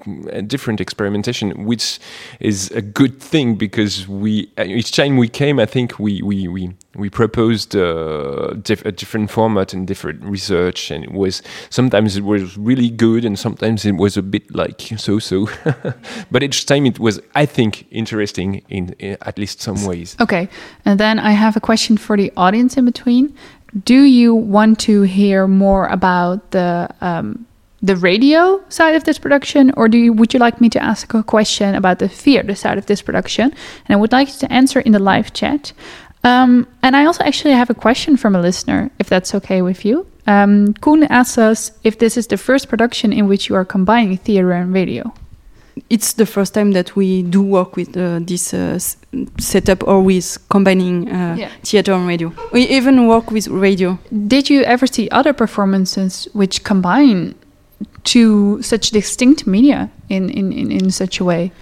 different 0.47 0.81
experimentation, 0.81 1.65
which 1.65 1.99
is 2.41 2.71
a 2.71 2.83
good 2.83 3.21
thing 3.21 3.57
because 3.57 4.07
we 4.07 4.51
each 4.59 4.93
time 4.93 5.17
we 5.17 5.29
came, 5.29 5.59
I 5.59 5.67
think 5.67 5.99
we 5.99 6.23
we 6.23 6.47
we 6.49 6.75
we 6.97 7.11
proposed 7.11 7.77
uh, 7.77 8.55
diff 8.63 8.85
a 8.85 8.93
different 8.93 9.31
format 9.31 9.73
and 9.73 9.87
different 9.87 10.23
research, 10.23 10.91
and 10.91 11.05
it 11.05 11.13
was 11.13 11.43
sometimes 11.71 12.17
it 12.17 12.25
was 12.25 12.57
really 12.57 12.91
good, 12.91 13.25
and 13.25 13.39
sometimes 13.39 13.85
it 13.85 13.97
was 13.97 14.17
a 14.17 14.23
bit 14.23 14.55
like 14.55 14.81
so-so. 14.97 15.49
but 16.31 16.43
each 16.43 16.67
time 16.67 16.87
it 16.87 16.99
was, 16.99 17.21
I 17.35 17.47
think, 17.47 17.87
interesting 17.91 18.63
in, 18.69 18.95
in, 18.99 19.17
at 19.23 19.39
least 19.39 19.61
some 19.61 19.85
ways. 19.87 20.17
Okay, 20.21 20.49
and 20.85 21.01
then 21.01 21.19
I 21.19 21.33
have 21.33 21.57
a 21.57 21.61
question 21.61 21.97
for 21.97 22.17
the 22.17 22.33
audience 22.37 22.77
in 22.77 22.85
between. 22.85 23.35
Do 23.85 24.03
you 24.03 24.35
want 24.35 24.79
to 24.81 25.03
hear 25.03 25.47
more 25.47 25.87
about 25.87 26.51
the 26.51 26.89
um, 27.01 27.47
the 27.83 27.97
radio 27.97 28.63
side 28.69 28.95
of 28.95 29.05
this 29.05 29.19
production, 29.19 29.73
or 29.77 29.89
do 29.89 29.99
you, 29.99 30.13
would 30.13 30.33
you 30.35 30.41
like 30.41 30.61
me 30.61 30.69
to 30.71 30.83
ask 30.83 31.13
a 31.15 31.23
question 31.23 31.75
about 31.75 31.99
the 31.99 32.09
theater 32.09 32.55
side 32.55 32.79
of 32.79 32.87
this 32.87 33.03
production? 33.03 33.53
And 33.87 33.91
I 33.91 33.97
would 33.97 34.13
like 34.13 34.29
you 34.29 34.39
to 34.41 34.53
answer 34.53 34.81
in 34.81 34.93
the 34.93 34.99
live 34.99 35.33
chat. 35.33 35.73
Um, 36.25 36.67
and 36.83 36.97
I 36.97 37.05
also 37.05 37.23
actually 37.23 37.55
have 37.55 37.71
a 37.71 37.75
question 37.75 38.17
from 38.17 38.35
a 38.35 38.41
listener, 38.41 38.91
if 38.99 39.09
that's 39.09 39.35
okay 39.35 39.63
with 39.63 39.85
you. 39.85 40.07
Um, 40.27 40.75
Koen 40.75 41.05
asks 41.05 41.39
us 41.39 41.71
if 41.85 41.99
this 41.99 42.17
is 42.17 42.27
the 42.27 42.37
first 42.37 42.69
production 42.69 43.13
in 43.13 43.29
which 43.29 43.49
you 43.49 43.55
are 43.55 43.65
combining 43.65 44.17
theater 44.17 44.53
and 44.53 44.75
radio. 44.75 45.15
It's 45.91 46.15
the 46.15 46.27
first 46.27 46.55
time 46.55 46.73
that 46.73 46.97
we 46.97 47.23
do 47.23 47.43
work 47.43 47.77
with 47.77 47.97
uh, 47.97 48.21
this 48.21 48.55
uh, 48.55 48.79
setup 49.39 49.87
or 49.87 50.01
with 50.01 50.39
combining 50.49 51.09
uh, 51.09 51.37
yeah. 51.39 51.51
theater 51.63 51.93
and 51.93 52.09
radio. 52.09 52.33
We 52.53 52.63
even 52.63 53.07
work 53.07 53.31
with 53.31 53.49
radio. 53.49 53.99
Did 54.27 54.49
you 54.49 54.63
ever 54.63 54.87
see 54.87 55.09
other 55.11 55.33
performances 55.33 56.29
which 56.33 56.65
combine 56.65 57.35
two 58.05 58.63
such 58.63 58.91
distinct 58.91 59.47
media 59.47 59.91
in, 60.09 60.31
in, 60.31 60.53
in, 60.53 60.73
in 60.73 60.91
such 60.91 61.21
a 61.21 61.25
way? 61.25 61.53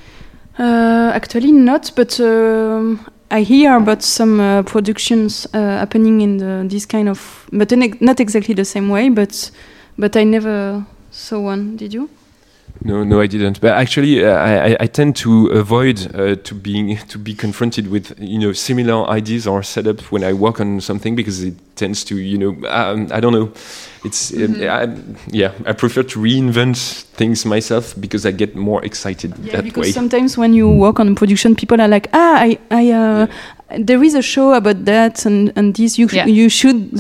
Uh, 0.59 1.11
actually, 1.13 1.51
not, 1.51 1.91
but 1.97 2.21
um, 2.21 3.05
I 3.31 3.43
hear 3.43 3.77
about 3.77 4.05
some 4.05 4.39
uh, 4.39 4.63
productions 4.63 5.47
uh, 5.53 5.59
happening 5.59 6.21
in 6.21 6.37
the, 6.37 6.65
this 6.69 6.87
kind 6.87 7.09
of, 7.09 7.49
but 7.53 7.73
not 8.01 8.21
exactly 8.21 8.55
the 8.55 8.65
same 8.65 8.89
way. 8.89 9.09
But 9.09 9.51
but 9.99 10.17
I 10.17 10.23
never 10.25 10.87
saw 11.11 11.41
one. 11.41 11.77
Did 11.77 11.93
you? 11.93 12.09
No, 12.85 13.03
no, 13.03 13.21
I 13.21 13.27
didn't. 13.27 13.61
But 13.63 13.73
actually, 13.73 14.23
uh, 14.25 14.35
I, 14.35 14.77
I, 14.79 14.87
tend 14.87 15.17
to 15.17 15.47
avoid 15.47 16.15
uh, 16.15 16.37
to 16.37 16.55
being 16.55 16.99
to 17.09 17.19
be 17.19 17.35
confronted 17.35 17.89
with 17.89 18.15
you 18.21 18.39
know 18.39 18.53
similar 18.53 19.09
ideas 19.09 19.47
or 19.47 19.63
setup 19.63 20.01
when 20.13 20.23
I 20.23 20.35
work 20.35 20.61
on 20.61 20.83
something 20.83 21.17
because 21.17 21.43
it 21.43 21.55
tends 21.77 22.05
to 22.05 22.17
you 22.17 22.37
know 22.37 22.69
um, 22.69 23.09
I 23.11 23.21
don't 23.21 23.33
know. 23.33 23.53
It's 24.05 24.33
mm 24.33 24.55
-hmm. 24.55 24.63
I, 24.63 24.89
yeah. 25.33 25.53
I 25.67 25.73
prefer 25.73 26.05
to 26.05 26.23
reinvent 26.23 27.07
things 27.17 27.45
myself 27.45 27.95
because 27.97 28.29
I 28.29 28.33
get 28.37 28.55
more 28.55 28.85
excited 28.85 29.31
yeah, 29.31 29.53
that 29.53 29.65
because 29.65 29.81
way. 29.81 29.93
Sometimes 29.93 30.37
when 30.37 30.55
you 30.55 30.69
work 30.79 30.99
on 30.99 31.15
production, 31.15 31.55
people 31.55 31.81
are 31.81 31.89
like, 31.89 32.09
ah, 32.13 32.45
I 32.45 32.59
I. 32.71 32.93
Uh, 32.93 33.27
yeah 33.29 33.29
there 33.79 34.03
is 34.03 34.15
a 34.15 34.23
show 34.23 34.53
about 34.55 34.85
that 34.85 35.25
and, 35.25 35.53
and 35.57 35.75
this 35.75 35.99
you, 35.99 36.09
yeah. 36.13 36.27
you 36.27 36.49
should 36.49 36.93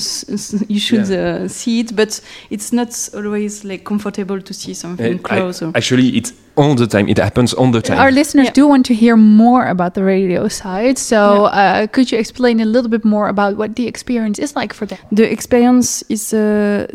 you 0.68 0.80
should 0.80 1.08
yeah. 1.08 1.44
uh, 1.44 1.48
see 1.48 1.80
it 1.80 1.94
but 1.94 2.20
it's 2.50 2.72
not 2.72 3.08
always 3.14 3.64
like 3.64 3.84
comfortable 3.84 4.40
to 4.40 4.54
see 4.54 4.74
something 4.74 5.18
uh, 5.18 5.22
close 5.22 5.62
I, 5.62 5.72
actually 5.74 6.16
it's 6.16 6.32
all 6.56 6.74
the 6.74 6.86
time 6.86 7.08
it 7.08 7.18
happens 7.18 7.52
all 7.52 7.70
the 7.70 7.82
time 7.82 7.98
our 7.98 8.10
listeners 8.10 8.46
yeah. 8.46 8.52
do 8.52 8.66
want 8.66 8.86
to 8.86 8.94
hear 8.94 9.16
more 9.16 9.66
about 9.66 9.94
the 9.94 10.04
radio 10.04 10.48
side 10.48 10.98
so 10.98 11.44
uh, 11.46 11.86
could 11.88 12.10
you 12.10 12.18
explain 12.18 12.60
a 12.60 12.64
little 12.64 12.90
bit 12.90 13.04
more 13.04 13.28
about 13.28 13.56
what 13.56 13.76
the 13.76 13.86
experience 13.86 14.38
is 14.38 14.56
like 14.56 14.72
for 14.72 14.86
them 14.86 14.98
the 15.12 15.30
experience 15.30 16.02
is 16.08 16.32
uh, 16.32 16.86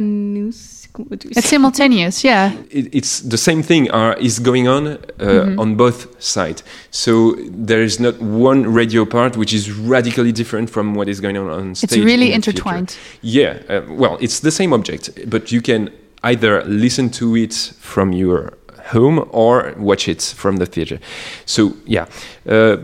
simultaneous 0.00 0.86
it's 0.98 1.48
simultaneous, 1.48 2.24
yeah. 2.24 2.52
It, 2.70 2.94
it's 2.94 3.20
the 3.20 3.36
same 3.36 3.62
thing 3.62 3.90
uh, 3.90 4.14
is 4.18 4.38
going 4.38 4.68
on 4.68 4.86
uh, 4.86 4.96
mm-hmm. 5.18 5.60
on 5.60 5.76
both 5.76 6.22
sides. 6.22 6.62
So 6.90 7.34
there 7.38 7.82
is 7.82 8.00
not 8.00 8.20
one 8.20 8.72
radio 8.72 9.04
part 9.04 9.36
which 9.36 9.52
is 9.52 9.70
radically 9.70 10.32
different 10.32 10.70
from 10.70 10.94
what 10.94 11.08
is 11.08 11.20
going 11.20 11.36
on 11.36 11.48
on 11.50 11.74
stage. 11.74 11.92
It's 11.92 12.04
really 12.04 12.28
in 12.28 12.36
intertwined. 12.36 12.90
Theater. 12.90 13.62
Yeah, 13.68 13.76
uh, 13.76 13.82
well, 13.88 14.18
it's 14.20 14.40
the 14.40 14.50
same 14.50 14.72
object, 14.72 15.10
but 15.28 15.52
you 15.52 15.60
can 15.60 15.90
either 16.22 16.62
listen 16.64 17.10
to 17.10 17.36
it 17.36 17.54
from 17.78 18.12
your 18.12 18.54
home 18.92 19.28
or 19.30 19.74
watch 19.76 20.08
it 20.08 20.22
from 20.22 20.56
the 20.56 20.66
theater. 20.66 20.98
So 21.44 21.76
yeah, 21.86 22.06
uh, 22.48 22.78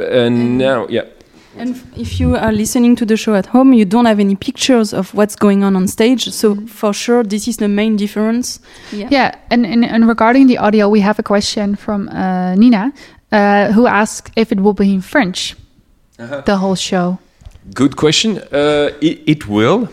and 0.00 0.58
now 0.58 0.86
yeah. 0.88 1.04
And 1.56 1.80
if 1.96 2.18
you 2.20 2.36
are 2.36 2.52
listening 2.52 2.96
to 2.96 3.06
the 3.06 3.16
show 3.16 3.34
at 3.34 3.46
home, 3.46 3.72
you 3.72 3.84
don't 3.84 4.06
have 4.06 4.20
any 4.20 4.34
pictures 4.34 4.92
of 4.92 5.14
what's 5.14 5.36
going 5.36 5.62
on 5.64 5.76
on 5.76 5.86
stage. 5.88 6.28
So 6.32 6.54
mm. 6.54 6.68
for 6.68 6.92
sure, 6.92 7.22
this 7.22 7.46
is 7.46 7.56
the 7.56 7.68
main 7.68 7.96
difference. 7.96 8.60
Yeah. 8.92 9.08
Yeah. 9.10 9.34
And, 9.50 9.66
and, 9.66 9.84
and 9.84 10.08
regarding 10.08 10.48
the 10.48 10.58
audio, 10.58 10.88
we 10.88 11.00
have 11.00 11.18
a 11.18 11.22
question 11.22 11.76
from 11.76 12.08
uh, 12.08 12.54
Nina, 12.56 12.92
uh, 13.32 13.72
who 13.72 13.86
asks 13.86 14.30
if 14.36 14.52
it 14.52 14.60
will 14.60 14.74
be 14.74 14.92
in 14.92 15.02
French, 15.02 15.56
-huh. 16.18 16.42
the 16.44 16.56
whole 16.56 16.76
show. 16.76 17.18
Good 17.74 17.94
question. 17.94 18.38
Uh, 18.52 18.90
it, 19.00 19.20
it 19.24 19.46
will 19.46 19.88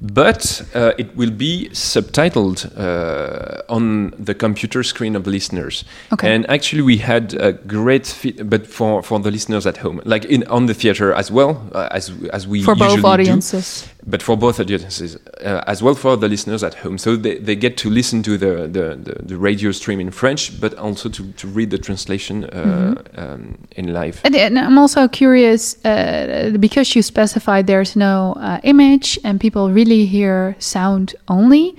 but 0.00 0.62
uh, 0.74 0.92
it 0.98 1.14
will 1.16 1.30
be 1.30 1.68
subtitled 1.72 2.70
uh, 2.76 3.62
on 3.68 4.12
the 4.18 4.34
computer 4.34 4.82
screen 4.82 5.16
of 5.16 5.26
listeners. 5.26 5.84
Okay. 6.12 6.34
And 6.34 6.48
actually, 6.48 6.82
we 6.82 6.98
had 6.98 7.34
a 7.34 7.52
great, 7.52 8.06
fit, 8.06 8.48
but 8.48 8.66
for, 8.66 9.02
for 9.02 9.20
the 9.20 9.30
listeners 9.30 9.66
at 9.66 9.78
home, 9.78 10.00
like 10.04 10.24
in 10.24 10.44
on 10.48 10.66
the 10.66 10.74
theater 10.74 11.12
as 11.12 11.30
well 11.30 11.68
uh, 11.72 11.88
as 11.90 12.12
as 12.32 12.46
we 12.46 12.62
for 12.62 12.74
both 12.74 13.04
audiences. 13.04 13.82
Do, 13.82 13.99
but 14.06 14.22
for 14.22 14.36
both 14.36 14.58
audiences 14.60 15.16
uh, 15.44 15.62
as 15.66 15.82
well 15.82 15.94
for 15.94 16.16
the 16.16 16.28
listeners 16.28 16.62
at 16.62 16.74
home, 16.74 16.98
so 16.98 17.16
they, 17.16 17.38
they 17.38 17.56
get 17.56 17.76
to 17.78 17.90
listen 17.90 18.22
to 18.22 18.38
the, 18.38 18.66
the, 18.66 18.96
the, 18.96 19.22
the 19.22 19.36
radio 19.36 19.72
stream 19.72 20.00
in 20.00 20.10
French, 20.10 20.60
but 20.60 20.74
also 20.74 21.08
to, 21.08 21.32
to 21.32 21.46
read 21.46 21.70
the 21.70 21.78
translation 21.78 22.44
uh, 22.44 22.48
mm 22.48 22.94
-hmm. 22.94 23.34
um, 23.34 23.56
in 23.76 23.92
live. 23.92 24.18
And, 24.22 24.36
and, 24.36 24.58
I'm 24.58 24.78
also 24.78 25.08
curious 25.08 25.76
uh, 25.84 26.58
because 26.58 26.94
you 26.94 27.02
specified 27.02 27.66
there's 27.66 27.94
no 27.94 28.36
image 28.62 29.18
and 29.22 29.38
people 29.38 29.72
really 29.72 30.06
hear 30.06 30.54
sound 30.58 31.14
only, 31.26 31.74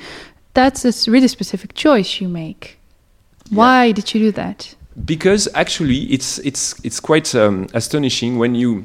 that's 0.54 0.86
a 0.86 1.12
really 1.12 1.28
specific 1.28 1.74
choice 1.74 2.20
you 2.20 2.30
make. 2.30 2.78
Why 3.50 3.86
yeah. 3.86 3.96
did 3.96 4.14
you 4.14 4.20
do 4.20 4.32
that? 4.34 4.76
Because 5.06 5.50
actually, 5.54 6.04
it's 6.12 6.40
it's 6.40 6.76
it's 6.84 7.00
quite 7.00 7.34
um, 7.36 7.68
astonishing 7.74 8.38
when 8.38 8.56
you 8.56 8.84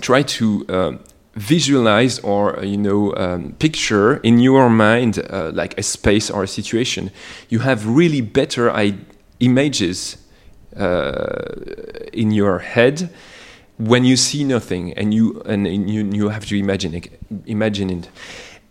try 0.00 0.22
to 0.22 0.64
uh, 0.68 0.92
visualize 1.34 2.18
or 2.20 2.58
uh, 2.58 2.62
you 2.62 2.76
know 2.76 3.14
um, 3.16 3.52
picture 3.58 4.16
in 4.18 4.38
your 4.38 4.68
mind 4.68 5.18
uh, 5.30 5.50
like 5.54 5.78
a 5.78 5.82
space 5.82 6.30
or 6.30 6.42
a 6.42 6.48
situation. 6.48 7.10
You 7.48 7.60
have 7.60 7.86
really 7.86 8.20
better 8.20 8.72
images 9.38 10.16
uh, 10.76 11.54
in 12.12 12.30
your 12.30 12.58
head 12.58 13.10
when 13.78 14.04
you 14.04 14.16
see 14.16 14.44
nothing 14.44 14.92
and 14.94 15.14
you 15.14 15.40
and 15.46 15.66
you, 15.66 16.04
you 16.12 16.28
have 16.28 16.44
to 16.46 16.56
imagine 16.56 16.94
it, 16.94 17.08
imagine 17.46 17.90
it 17.90 18.08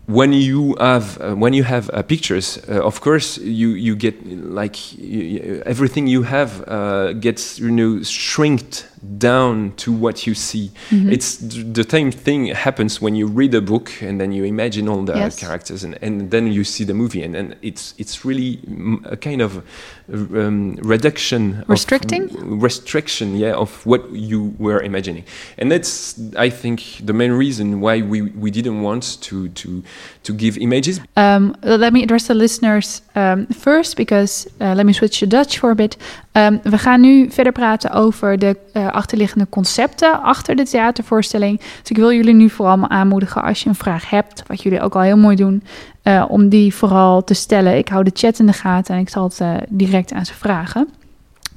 when 0.10 0.34
you 0.34 0.76
have 0.80 1.22
uh, 1.22 1.36
when 1.36 1.54
you 1.54 1.64
have 1.64 1.90
uh, 1.94 2.02
pictures, 2.02 2.58
uh, 2.68 2.84
of 2.84 3.00
course 3.00 3.38
you 3.38 3.70
you 3.70 3.96
get 3.96 4.16
like 4.26 4.98
you, 4.98 5.62
everything 5.68 6.08
you 6.08 6.24
have 6.24 6.68
uh, 6.68 7.14
gets 7.14 7.60
you 7.60 7.70
know 7.70 8.02
shrinked 8.02 8.88
down 9.18 9.74
to 9.78 9.92
what 9.92 10.28
you 10.28 10.34
see. 10.34 10.72
Mm-hmm. 10.90 11.12
It's 11.12 11.38
the 11.38 11.86
same 11.90 12.12
thing 12.12 12.48
happens 12.48 13.02
when 13.02 13.16
you 13.16 13.28
read 13.28 13.54
a 13.56 13.62
book 13.62 14.02
and 14.02 14.20
then 14.20 14.32
you 14.32 14.44
imagine 14.44 14.88
all 14.88 15.04
the 15.04 15.16
yes. 15.16 15.40
characters 15.40 15.84
and, 15.84 15.98
and 16.02 16.32
then 16.32 16.48
you 16.48 16.64
see 16.64 16.84
the 16.84 16.94
movie 16.94 17.24
and, 17.24 17.36
and 17.36 17.56
it's 17.62 17.94
it's 17.98 18.26
really 18.26 18.60
a 19.06 19.18
kind 19.18 19.42
of 19.42 19.64
um, 20.12 20.76
reduction 20.82 21.64
restricting 21.68 22.24
of, 22.36 22.64
restriction 22.64 23.36
yeah 23.36 23.54
of 23.54 23.86
what 23.86 24.10
you 24.12 24.56
were 24.58 24.82
imagining 24.82 25.24
and 25.58 25.72
that's 25.72 26.20
I 26.36 26.50
think 26.50 27.00
the 27.04 27.14
main 27.14 27.32
reason 27.32 27.80
why 27.80 28.02
we, 28.02 28.22
we 28.22 28.52
didn't 28.52 28.82
want 28.82 29.22
to 29.22 29.50
to 29.50 29.84
to 30.24 30.34
give 30.34 30.58
images. 30.58 31.00
Um, 31.16 31.56
let 31.64 31.94
me 31.94 32.04
address 32.04 32.28
the 32.28 32.34
listeners 32.34 33.02
um, 33.16 33.48
first 33.48 33.98
because 33.98 34.48
uh, 34.60 34.74
let 34.76 34.86
me 34.86 34.94
switch 34.94 35.20
to 35.20 35.28
Dutch 35.28 35.60
for 35.60 35.72
a 35.72 35.76
bit. 35.76 35.98
Ehm, 36.32 36.58
we 36.64 36.78
gaan 36.78 37.02
nu 37.02 37.32
verder 37.32 37.54
praten 37.54 37.92
over 37.92 38.40
de 38.40 38.58
eh, 38.74 38.88
achterliggende 38.88 39.48
concepten 39.50 40.22
achter 40.22 40.56
de 40.56 40.64
theatervoorstelling. 40.64 41.60
Dus 41.60 41.90
ik 41.90 41.98
wil 41.98 42.14
jullie 42.14 42.34
nu 42.34 42.50
vooral 42.50 42.90
aanmoedigen 42.90 43.44
als 43.44 43.64
je 43.64 43.70
een 43.70 43.76
vraag 43.76 44.10
hebt, 44.10 44.44
wat 44.48 44.64
jullie 44.64 44.82
ook 44.82 44.96
al 44.96 45.02
heel 45.02 45.18
mooi 45.18 45.36
doen, 45.36 45.64
uh, 46.04 46.26
om 46.28 46.50
die 46.50 46.74
vooral 46.74 47.24
te 47.24 47.34
stellen. 47.34 47.78
Ik 47.78 47.88
hou 47.88 48.04
de 48.04 48.12
chat 48.14 48.40
in 48.40 48.46
de 48.46 48.54
gaten 48.54 48.96
en 48.96 49.02
ik 49.02 49.10
zal 49.10 49.24
het 49.24 49.40
uh, 49.42 49.54
direct 49.70 50.14
aan 50.14 50.26
ze 50.26 50.34
vragen. 50.34 50.88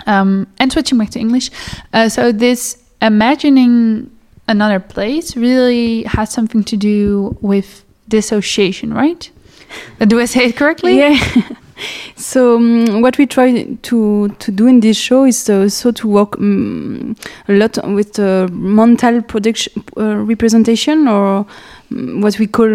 Um, 0.08 0.46
and 0.56 0.72
switching 0.72 1.00
back 1.00 1.10
to 1.10 1.20
English. 1.20 1.48
so 2.08 2.36
this 2.36 2.76
imagining 2.98 4.04
another 4.44 4.80
place 4.80 5.38
really 5.38 6.04
has 6.06 6.32
something 6.32 6.64
to 6.64 6.76
do 6.76 7.30
with 7.40 7.84
dissociation, 8.04 8.92
right? 8.92 9.30
Do 10.06 10.20
I 10.20 10.26
say 10.26 10.44
it 10.44 10.54
correctly? 10.54 10.94
Yeah. 10.94 11.20
So 12.16 12.56
um, 12.56 13.02
what 13.02 13.18
we 13.18 13.26
try 13.26 13.64
to 13.82 14.28
to 14.28 14.52
do 14.52 14.66
in 14.66 14.80
this 14.80 14.96
show 14.96 15.24
is 15.24 15.48
also 15.48 15.92
to 15.92 16.08
work 16.08 16.36
um, 16.38 17.16
a 17.48 17.52
lot 17.52 17.76
with 17.88 18.18
uh, 18.18 18.48
mental 18.50 19.22
production 19.22 19.84
uh, 19.96 20.16
representation 20.16 21.08
or 21.08 21.46
um, 21.90 22.20
what 22.20 22.38
we 22.38 22.46
call 22.46 22.68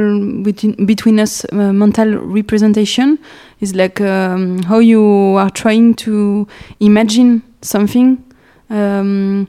between, 0.44 0.86
between 0.86 1.20
us 1.20 1.46
uh, 1.52 1.74
mental 1.74 2.18
representation 2.18 3.18
is 3.62 3.76
like 3.76 4.02
um, 4.02 4.62
how 4.64 4.80
you 4.80 5.04
are 5.38 5.50
trying 5.50 5.94
to 5.96 6.48
imagine 6.80 7.42
something 7.62 8.24
um, 8.70 9.48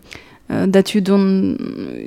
uh, 0.51 0.67
that 0.67 0.95
you 0.95 1.01
don't 1.01 1.57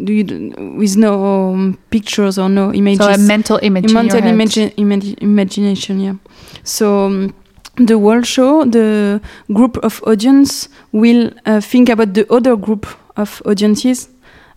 do 0.03 0.13
you 0.13 0.53
with 0.77 0.97
no 0.97 1.51
um, 1.53 1.77
pictures 1.89 2.37
or 2.37 2.49
no 2.49 2.73
images. 2.73 3.05
So 3.05 3.11
a 3.11 3.17
mental 3.17 3.59
image. 3.61 3.91
A 3.91 3.93
mental 3.93 4.21
imagi 4.21 5.15
imagination, 5.21 5.99
yeah. 5.99 6.15
So 6.63 7.05
um, 7.05 7.33
the 7.77 7.97
world 7.97 8.25
show, 8.25 8.65
the 8.65 9.21
group 9.53 9.77
of 9.83 10.01
audience 10.05 10.69
will 10.91 11.31
uh, 11.45 11.61
think 11.61 11.89
about 11.89 12.13
the 12.13 12.31
other 12.31 12.55
group 12.55 12.87
of 13.17 13.41
audiences 13.45 14.09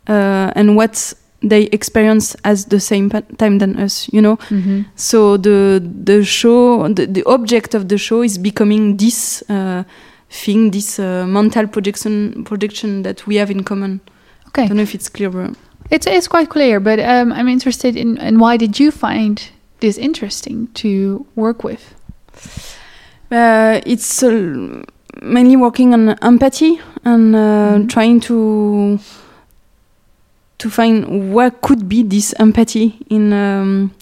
uh, 0.09 0.53
and 0.55 0.77
what 0.77 1.15
they 1.43 1.65
experience 1.65 2.35
as 2.45 2.67
the 2.67 2.81
same 2.81 3.11
time 3.11 3.59
than 3.59 3.77
us 3.77 4.09
you 4.13 4.23
know 4.23 4.39
mm 4.49 4.63
-hmm. 4.63 4.85
so 4.97 5.37
the 5.37 5.83
the 6.05 6.25
show 6.25 6.89
the, 6.89 7.07
the 7.07 7.23
object 7.27 7.75
of 7.75 7.87
the 7.89 7.99
show 7.99 8.25
is 8.25 8.39
becoming 8.39 8.97
this 8.97 9.45
uh, 9.51 9.85
thing, 10.35 10.71
this 10.71 10.99
uh, 10.99 11.27
mental 11.27 11.67
projection 11.67 12.45
projection 12.45 13.03
that 13.03 13.27
we 13.27 13.37
have 13.37 13.51
in 13.51 13.63
common. 13.63 14.01
Okay. 14.49 14.65
I 14.65 14.67
don't 14.67 14.77
know 14.77 14.83
if 14.83 14.95
it's 14.95 15.09
clear. 15.09 15.53
It's 15.91 16.07
it's 16.07 16.29
quite 16.29 16.51
clear, 16.51 16.81
but 16.81 16.99
um, 16.99 17.33
I'm 17.33 17.49
interested 17.49 17.97
in, 17.97 18.19
in 18.19 18.39
why 18.39 18.57
did 18.57 18.79
you 18.81 18.91
find 18.91 19.51
this 19.81 19.99
interesting 19.99 20.69
to 20.75 21.27
work 21.37 21.63
with? 21.63 21.95
Uh, 23.31 23.81
it's 23.87 24.23
uh, 24.23 24.83
mainly 25.23 25.57
working 25.57 25.93
on 25.95 26.11
empathy 26.23 26.81
and 27.05 27.35
uh, 27.35 27.39
mm-hmm. 27.39 27.87
trying 27.87 28.21
to 28.21 28.99
to 30.59 30.71
find 30.71 31.33
what 31.33 31.61
could 31.61 31.89
be 31.89 32.03
this 32.03 32.35
empathy 32.39 32.99
in 33.11 33.33
um, 33.33 33.93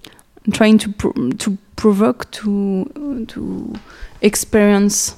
trying 0.52 0.78
to 0.78 0.92
pro- 0.92 1.30
to 1.38 1.58
provoke 1.76 2.30
to 2.30 2.84
to 3.28 3.74
experience 4.20 5.16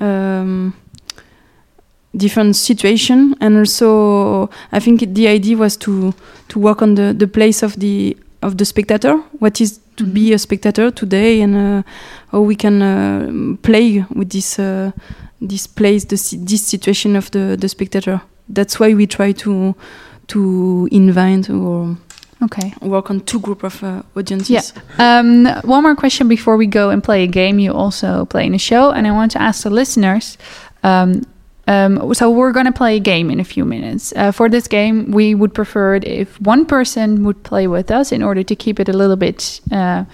um, 0.00 0.74
different 2.16 2.56
situation. 2.56 3.34
And 3.40 3.58
also 3.58 4.50
i 4.72 4.80
think 4.80 5.14
the 5.14 5.28
idea 5.28 5.56
was 5.56 5.76
to 5.78 6.14
to 6.48 6.58
work 6.58 6.82
on 6.82 6.94
the 6.94 7.14
the 7.14 7.26
place 7.26 7.62
of 7.62 7.78
the 7.78 8.16
of 8.42 8.56
the 8.56 8.64
spectator. 8.64 9.16
What 9.38 9.60
is 9.60 9.80
to 9.96 10.04
be 10.04 10.32
a 10.32 10.38
spectator 10.38 10.90
today 10.90 11.40
and 11.40 11.56
uh, 11.56 11.82
how 12.30 12.40
we 12.40 12.56
can 12.56 12.82
uh, 12.82 13.56
play 13.62 14.04
with 14.14 14.30
this 14.30 14.58
uh, 14.58 14.92
this 15.40 15.66
place 15.66 16.04
this, 16.04 16.30
this 16.30 16.66
situation 16.66 17.16
of 17.16 17.30
the 17.30 17.56
the 17.58 17.68
spectator. 17.68 18.20
That's 18.48 18.78
why 18.78 18.94
we 18.94 19.06
try 19.06 19.32
to 19.32 19.74
to 20.28 20.88
invent 20.90 21.50
or 21.50 21.96
Okay. 22.42 22.74
Work 22.82 23.10
on 23.10 23.20
two 23.20 23.40
group 23.40 23.62
of 23.62 23.82
uh, 23.82 24.02
audiences. 24.16 24.72
Yeah. 24.98 25.18
Um, 25.18 25.46
one 25.62 25.82
more 25.82 25.94
question 25.94 26.28
before 26.28 26.56
we 26.56 26.66
go 26.66 26.90
and 26.90 27.02
play 27.02 27.24
a 27.24 27.26
game. 27.26 27.58
You 27.58 27.72
also 27.72 28.26
play 28.26 28.46
in 28.46 28.54
a 28.54 28.58
show, 28.58 28.90
and 28.90 29.06
I 29.06 29.12
want 29.12 29.32
to 29.32 29.42
ask 29.42 29.62
the 29.62 29.70
listeners. 29.70 30.36
Um, 30.82 31.22
um, 31.66 32.12
so 32.12 32.30
we're 32.30 32.52
going 32.52 32.66
to 32.66 32.72
play 32.72 32.96
a 32.96 33.00
game 33.00 33.30
in 33.30 33.40
a 33.40 33.44
few 33.44 33.64
minutes. 33.64 34.12
Uh, 34.14 34.32
for 34.32 34.48
this 34.50 34.68
game, 34.68 35.10
we 35.10 35.34
would 35.34 35.54
prefer 35.54 35.94
it 35.94 36.04
if 36.04 36.38
one 36.40 36.66
person 36.66 37.24
would 37.24 37.42
play 37.42 37.66
with 37.66 37.90
us 37.90 38.12
in 38.12 38.22
order 38.22 38.42
to 38.42 38.54
keep 38.54 38.78
it 38.78 38.88
a 38.88 38.92
little 38.92 39.16
bit, 39.16 39.60
uh, 39.72 40.04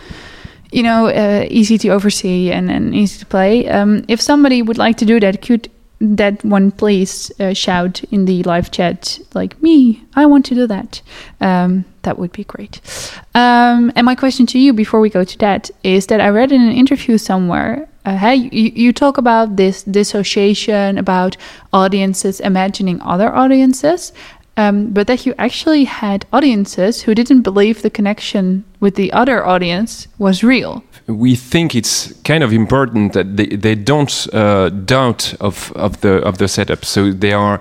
you 0.70 0.85
know, 0.85 1.06
uh, 1.09 1.46
easy 1.50 1.76
to 1.78 1.88
oversee 1.88 2.52
and, 2.52 2.70
and 2.70 2.94
easy 2.94 3.18
to 3.18 3.26
play. 3.26 3.68
Um, 3.68 4.04
if 4.06 4.20
somebody 4.20 4.62
would 4.62 4.78
like 4.78 4.96
to 4.98 5.04
do 5.04 5.18
that, 5.18 5.42
could 5.42 5.68
that 6.00 6.42
one 6.44 6.70
please 6.70 7.30
uh, 7.40 7.52
shout 7.52 8.02
in 8.04 8.24
the 8.24 8.42
live 8.44 8.70
chat 8.70 9.18
like 9.35 9.61
me 9.62 10.02
i 10.14 10.24
want 10.24 10.46
to 10.46 10.54
do 10.54 10.66
that 10.66 11.02
um, 11.42 11.85
that 12.02 12.18
would 12.18 12.32
be 12.32 12.44
great. 12.44 12.80
Um, 13.34 13.92
and 13.94 14.04
my 14.04 14.14
question 14.14 14.46
to 14.46 14.58
you 14.58 14.72
before 14.72 15.00
we 15.00 15.10
go 15.10 15.24
to 15.24 15.38
that 15.38 15.70
is 15.82 16.06
that 16.06 16.20
i 16.20 16.28
read 16.28 16.52
in 16.52 16.62
an 16.62 16.72
interview 16.72 17.18
somewhere 17.18 17.88
uh, 18.04 18.16
hey, 18.16 18.34
you, 18.34 18.72
you 18.74 18.92
talk 18.94 19.18
about 19.18 19.56
this 19.56 19.82
dissociation 19.82 20.96
about 20.96 21.36
audiences 21.72 22.40
imagining 22.40 23.00
other 23.02 23.34
audiences 23.34 24.12
um, 24.56 24.92
but 24.92 25.06
that 25.06 25.26
you 25.26 25.34
actually 25.38 25.84
had 25.84 26.26
audiences 26.32 27.02
who 27.02 27.14
didn't 27.14 27.42
believe 27.42 27.82
the 27.82 27.90
connection 27.90 28.64
with 28.81 28.95
the 28.97 29.12
other 29.12 29.47
audience 29.47 30.09
was 30.19 30.43
real 30.43 30.83
we 31.11 31.35
think 31.35 31.75
it's 31.75 32.12
kind 32.23 32.43
of 32.43 32.53
important 32.53 33.12
that 33.12 33.37
they, 33.37 33.47
they 33.47 33.75
don't 33.75 34.27
uh, 34.33 34.69
doubt 34.71 35.35
of, 35.40 35.73
of 35.73 36.01
the 36.01 36.23
of 36.23 36.38
the 36.38 36.49
setup. 36.49 36.85
So 36.85 37.12
they 37.12 37.33
are, 37.33 37.61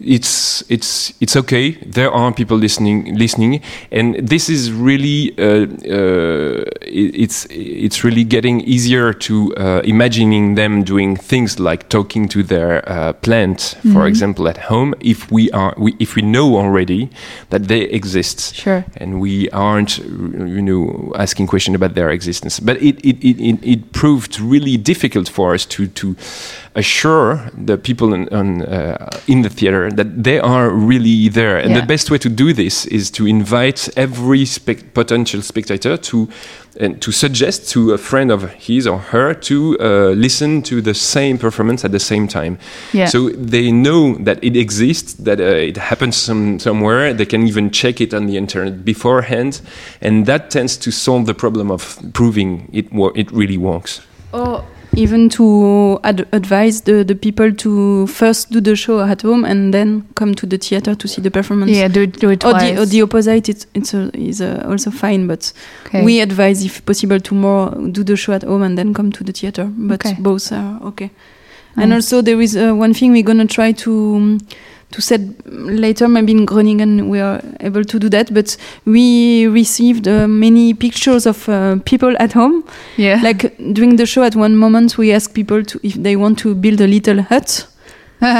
it's 0.00 0.62
it's 0.70 1.12
it's 1.20 1.36
okay. 1.36 1.72
There 1.86 2.10
are 2.10 2.32
people 2.32 2.56
listening 2.56 3.14
listening, 3.16 3.62
and 3.90 4.16
this 4.26 4.48
is 4.48 4.72
really 4.72 5.34
uh, 5.38 5.66
uh, 5.66 6.64
it's 6.82 7.46
it's 7.50 8.04
really 8.04 8.24
getting 8.24 8.60
easier 8.62 9.12
to 9.12 9.54
uh, 9.56 9.80
imagining 9.84 10.54
them 10.54 10.82
doing 10.82 11.16
things 11.16 11.58
like 11.60 11.88
talking 11.88 12.28
to 12.28 12.42
their 12.42 12.88
uh, 12.88 13.12
plant, 13.14 13.76
for 13.82 13.88
mm-hmm. 13.88 14.06
example, 14.06 14.48
at 14.48 14.56
home. 14.56 14.94
If 15.00 15.30
we 15.30 15.50
are 15.50 15.74
we, 15.76 15.94
if 15.98 16.14
we 16.16 16.22
know 16.22 16.56
already 16.56 17.10
that 17.50 17.68
they 17.68 17.82
exist, 17.82 18.54
sure, 18.54 18.84
and 18.96 19.20
we 19.20 19.50
aren't 19.50 19.98
you 19.98 20.59
know 20.60 21.12
asking 21.16 21.46
question 21.46 21.74
about 21.74 21.94
their 21.94 22.10
existence, 22.10 22.60
but 22.60 22.76
it 22.82 22.98
it, 23.04 23.18
it, 23.24 23.58
it, 23.62 23.92
proved 23.92 24.40
really 24.40 24.76
difficult 24.76 25.28
for 25.28 25.52
us 25.54 25.66
to, 25.66 25.86
to 25.86 26.16
assure 26.74 27.50
the 27.52 27.76
people 27.76 28.14
in, 28.14 28.28
on, 28.28 28.62
uh, 28.62 29.10
in 29.26 29.42
the 29.42 29.48
theater 29.50 29.90
that 29.90 30.24
they 30.24 30.38
are 30.38 30.70
really 30.70 31.28
there. 31.28 31.58
And 31.58 31.70
yeah. 31.70 31.80
the 31.80 31.86
best 31.86 32.10
way 32.10 32.18
to 32.18 32.28
do 32.28 32.52
this 32.52 32.86
is 32.86 33.10
to 33.12 33.26
invite 33.26 33.88
every 33.96 34.44
spe- 34.44 34.94
potential 34.94 35.42
spectator 35.42 35.96
to 35.96 36.28
and 36.80 37.00
to 37.02 37.12
suggest 37.12 37.70
to 37.70 37.92
a 37.92 37.98
friend 37.98 38.30
of 38.30 38.50
his 38.54 38.86
or 38.86 38.98
her 38.98 39.34
to 39.34 39.76
uh, 39.78 39.84
listen 40.16 40.62
to 40.62 40.80
the 40.80 40.94
same 40.94 41.36
performance 41.38 41.84
at 41.84 41.92
the 41.92 42.00
same 42.00 42.26
time. 42.26 42.58
Yeah. 42.92 43.06
So 43.06 43.28
they 43.28 43.70
know 43.70 44.14
that 44.14 44.42
it 44.42 44.56
exists, 44.56 45.12
that 45.14 45.40
uh, 45.40 45.44
it 45.44 45.76
happens 45.76 46.16
some, 46.16 46.58
somewhere. 46.58 47.12
They 47.12 47.26
can 47.26 47.46
even 47.46 47.70
check 47.70 48.00
it 48.00 48.14
on 48.14 48.26
the 48.26 48.36
internet 48.36 48.84
beforehand, 48.84 49.60
and 50.00 50.24
that 50.26 50.50
tends 50.50 50.76
to 50.78 50.90
solve 50.90 51.26
the 51.26 51.34
problem 51.34 51.70
of 51.70 51.98
proving 52.14 52.68
it 52.72 52.86
it 53.14 53.30
really 53.30 53.58
works. 53.58 54.00
Oh 54.32 54.64
even 54.94 55.28
to 55.28 56.00
ad 56.02 56.26
advise 56.32 56.82
the, 56.82 57.04
the 57.04 57.14
people 57.14 57.52
to 57.52 58.06
first 58.08 58.50
do 58.50 58.60
the 58.60 58.74
show 58.74 59.00
at 59.00 59.22
home 59.22 59.44
and 59.44 59.72
then 59.72 60.06
come 60.14 60.34
to 60.34 60.46
the 60.46 60.58
theater 60.58 60.94
to 60.94 61.06
see 61.06 61.22
the 61.22 61.30
performance. 61.30 61.70
Yeah, 61.70 61.88
do, 61.88 62.06
do 62.06 62.30
it 62.30 62.44
or 62.44 62.50
twice. 62.50 62.74
The, 62.74 62.82
or 62.82 62.86
the 62.86 63.02
opposite, 63.02 63.48
it's, 63.48 63.66
it's 63.74 63.94
a, 63.94 64.10
is 64.14 64.40
uh, 64.40 64.64
also 64.68 64.90
fine, 64.90 65.26
but 65.26 65.52
okay. 65.86 66.04
we 66.04 66.20
advise, 66.20 66.64
if 66.64 66.84
possible, 66.84 67.20
to 67.20 67.34
more 67.34 67.70
do 67.90 68.02
the 68.02 68.16
show 68.16 68.32
at 68.32 68.42
home 68.42 68.62
and 68.62 68.76
then 68.76 68.92
come 68.92 69.12
to 69.12 69.24
the 69.24 69.32
theater. 69.32 69.64
But 69.64 70.04
okay. 70.04 70.16
both 70.18 70.50
are 70.52 70.80
okay. 70.82 71.10
Nice. 71.76 71.84
And 71.84 71.92
also, 71.92 72.20
there 72.20 72.40
is 72.40 72.56
uh, 72.56 72.72
one 72.74 72.92
thing 72.94 73.12
we're 73.12 73.22
gonna 73.22 73.46
try 73.46 73.72
to. 73.72 74.14
Um, 74.16 74.38
to 74.92 75.00
set 75.00 75.20
later 75.46 76.08
maybe 76.08 76.32
in 76.32 76.46
Groningen 76.46 77.08
we 77.08 77.20
are 77.20 77.40
able 77.60 77.84
to 77.84 77.98
do 77.98 78.08
that 78.08 78.32
but 78.32 78.56
we 78.84 79.46
received 79.46 80.08
uh, 80.08 80.26
many 80.26 80.74
pictures 80.74 81.26
of 81.26 81.48
uh, 81.48 81.76
people 81.84 82.14
at 82.18 82.32
home. 82.32 82.64
Yeah. 82.96 83.20
Like 83.22 83.56
during 83.72 83.96
the 83.96 84.06
show 84.06 84.22
at 84.22 84.34
one 84.34 84.56
moment 84.56 84.98
we 84.98 85.12
asked 85.12 85.34
people 85.34 85.64
to 85.64 85.80
if 85.82 85.94
they 85.94 86.16
want 86.16 86.38
to 86.40 86.54
build 86.54 86.80
a 86.80 86.86
little 86.86 87.22
hut. 87.22 87.66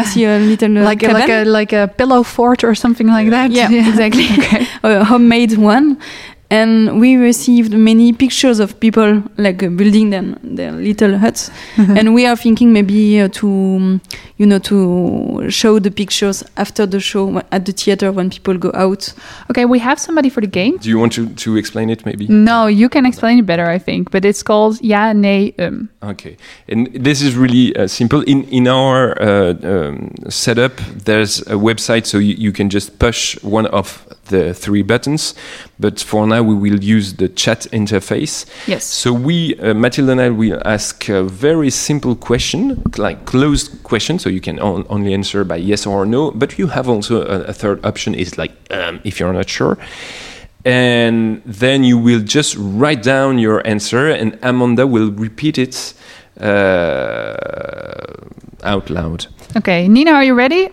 See 0.05 0.25
a 0.25 0.39
little 0.39 0.77
uh, 0.77 0.83
like 0.83 1.03
a, 1.03 1.09
like 1.09 1.29
a 1.31 1.45
like 1.45 1.73
a 1.73 1.89
pillow 1.89 2.23
fort 2.23 2.65
or 2.65 2.75
something 2.75 3.07
like 3.07 3.31
that 3.31 3.51
yeah, 3.51 3.71
yeah. 3.71 3.89
exactly. 3.89 4.25
Okay. 4.39 4.67
a 4.83 5.05
homemade 5.05 5.57
one 5.57 5.97
and 6.51 7.01
we 7.01 7.17
received 7.17 7.73
many 7.73 8.13
pictures 8.13 8.59
of 8.61 8.79
people 8.81 9.23
like 9.37 9.59
building 9.77 10.11
them 10.11 10.37
their 10.43 10.73
little 10.73 11.19
huts, 11.19 11.51
and 11.77 12.15
we 12.15 12.27
are 12.27 12.37
thinking 12.37 12.73
maybe 12.73 13.21
uh, 13.21 13.29
to, 13.29 13.49
um, 13.49 14.01
you 14.37 14.47
know, 14.47 14.59
to 14.59 15.49
show 15.51 15.79
the 15.79 15.91
pictures 15.91 16.43
after 16.57 16.87
the 16.87 17.01
show 17.01 17.41
at 17.53 17.65
the 17.65 17.73
theater 17.73 18.11
when 18.13 18.31
people 18.31 18.59
go 18.59 18.71
out. 18.75 19.13
Okay, 19.51 19.65
we 19.65 19.79
have 19.79 19.99
somebody 20.01 20.29
for 20.29 20.41
the 20.41 20.47
game. 20.47 20.77
Do 20.79 20.89
you 20.89 20.99
want 20.99 21.13
to, 21.13 21.29
to 21.29 21.57
explain 21.57 21.91
it 21.91 22.05
maybe? 22.05 22.27
No, 22.29 22.67
you 22.67 22.89
can 22.89 23.07
explain 23.07 23.39
it 23.39 23.47
better, 23.47 23.67
I 23.67 23.79
think. 23.79 24.11
But 24.11 24.25
it's 24.25 24.43
called 24.43 24.81
Ja, 24.83 25.13
Nee, 25.13 25.55
Um. 25.59 25.89
Okay, 26.03 26.37
and 26.69 26.89
this 26.93 27.23
is 27.23 27.37
really 27.37 27.77
uh, 27.77 27.87
simple. 27.87 28.23
In 28.23 28.45
in 28.45 28.67
our 28.67 29.15
uh, 29.21 29.55
um, 29.63 30.13
setup, 30.29 30.73
there's 31.05 31.43
a 31.43 31.57
website, 31.57 32.07
so 32.07 32.19
you, 32.19 32.35
you 32.39 32.53
can 32.53 32.71
just 32.71 32.99
push 32.99 33.37
one 33.43 33.67
of 33.67 34.07
the 34.31 34.55
three 34.55 34.83
buttons. 34.83 35.35
But 35.79 36.01
for 36.01 36.27
now, 36.27 36.43
we 36.43 36.55
will 36.55 36.83
use 36.83 37.15
the 37.15 37.29
chat 37.29 37.67
interface. 37.73 38.47
Yes. 38.67 38.85
So 38.85 39.13
we, 39.13 39.55
uh, 39.57 39.75
Mathilde 39.75 40.11
and 40.11 40.21
I, 40.21 40.31
will 40.31 40.61
ask 40.65 41.09
a 41.09 41.23
very 41.23 41.71
simple 41.71 42.17
question, 42.17 42.83
like 42.97 43.27
closed 43.27 43.83
question, 43.83 44.19
so 44.19 44.31
you 44.31 44.41
can 44.41 44.59
on, 44.59 44.87
only 44.89 45.13
answer 45.13 45.45
by 45.45 45.57
yes 45.57 45.87
or 45.87 46.07
no. 46.07 46.31
But 46.31 46.59
you 46.59 46.69
have 46.69 46.89
also 46.89 47.23
a, 47.23 47.43
a 47.45 47.53
third 47.53 47.85
option, 47.85 48.15
is 48.15 48.39
like 48.39 48.53
um, 48.71 49.01
if 49.05 49.21
you're 49.21 49.33
not 49.33 49.49
sure. 49.49 49.79
And 50.65 51.43
then 51.47 51.85
you 51.85 51.97
will 51.97 52.21
just 52.21 52.57
write 52.59 53.03
down 53.03 53.39
your 53.39 53.67
answer, 53.67 54.11
and 54.11 54.39
Amanda 54.43 54.87
will 54.87 55.11
repeat 55.11 55.59
it 55.59 55.95
uh, 56.41 57.35
out 58.63 58.91
loud. 58.91 59.27
Okay, 59.57 59.89
Nina, 59.89 60.13
are 60.13 60.25
you 60.25 60.35
ready? 60.35 60.69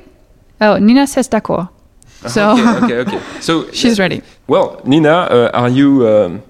Oh, 0.59 0.77
Nina 0.77 1.07
says 1.07 1.29
d'accord. 1.29 1.69
So 2.25 2.51
okay, 2.51 2.77
okay, 2.83 2.97
okay. 3.05 3.19
So 3.41 3.69
she's 3.71 3.99
ready. 3.99 4.21
Well, 4.47 4.81
Nina, 4.85 5.09
uh, 5.29 5.49
are 5.53 5.69
you 5.69 6.07
um, 6.07 6.41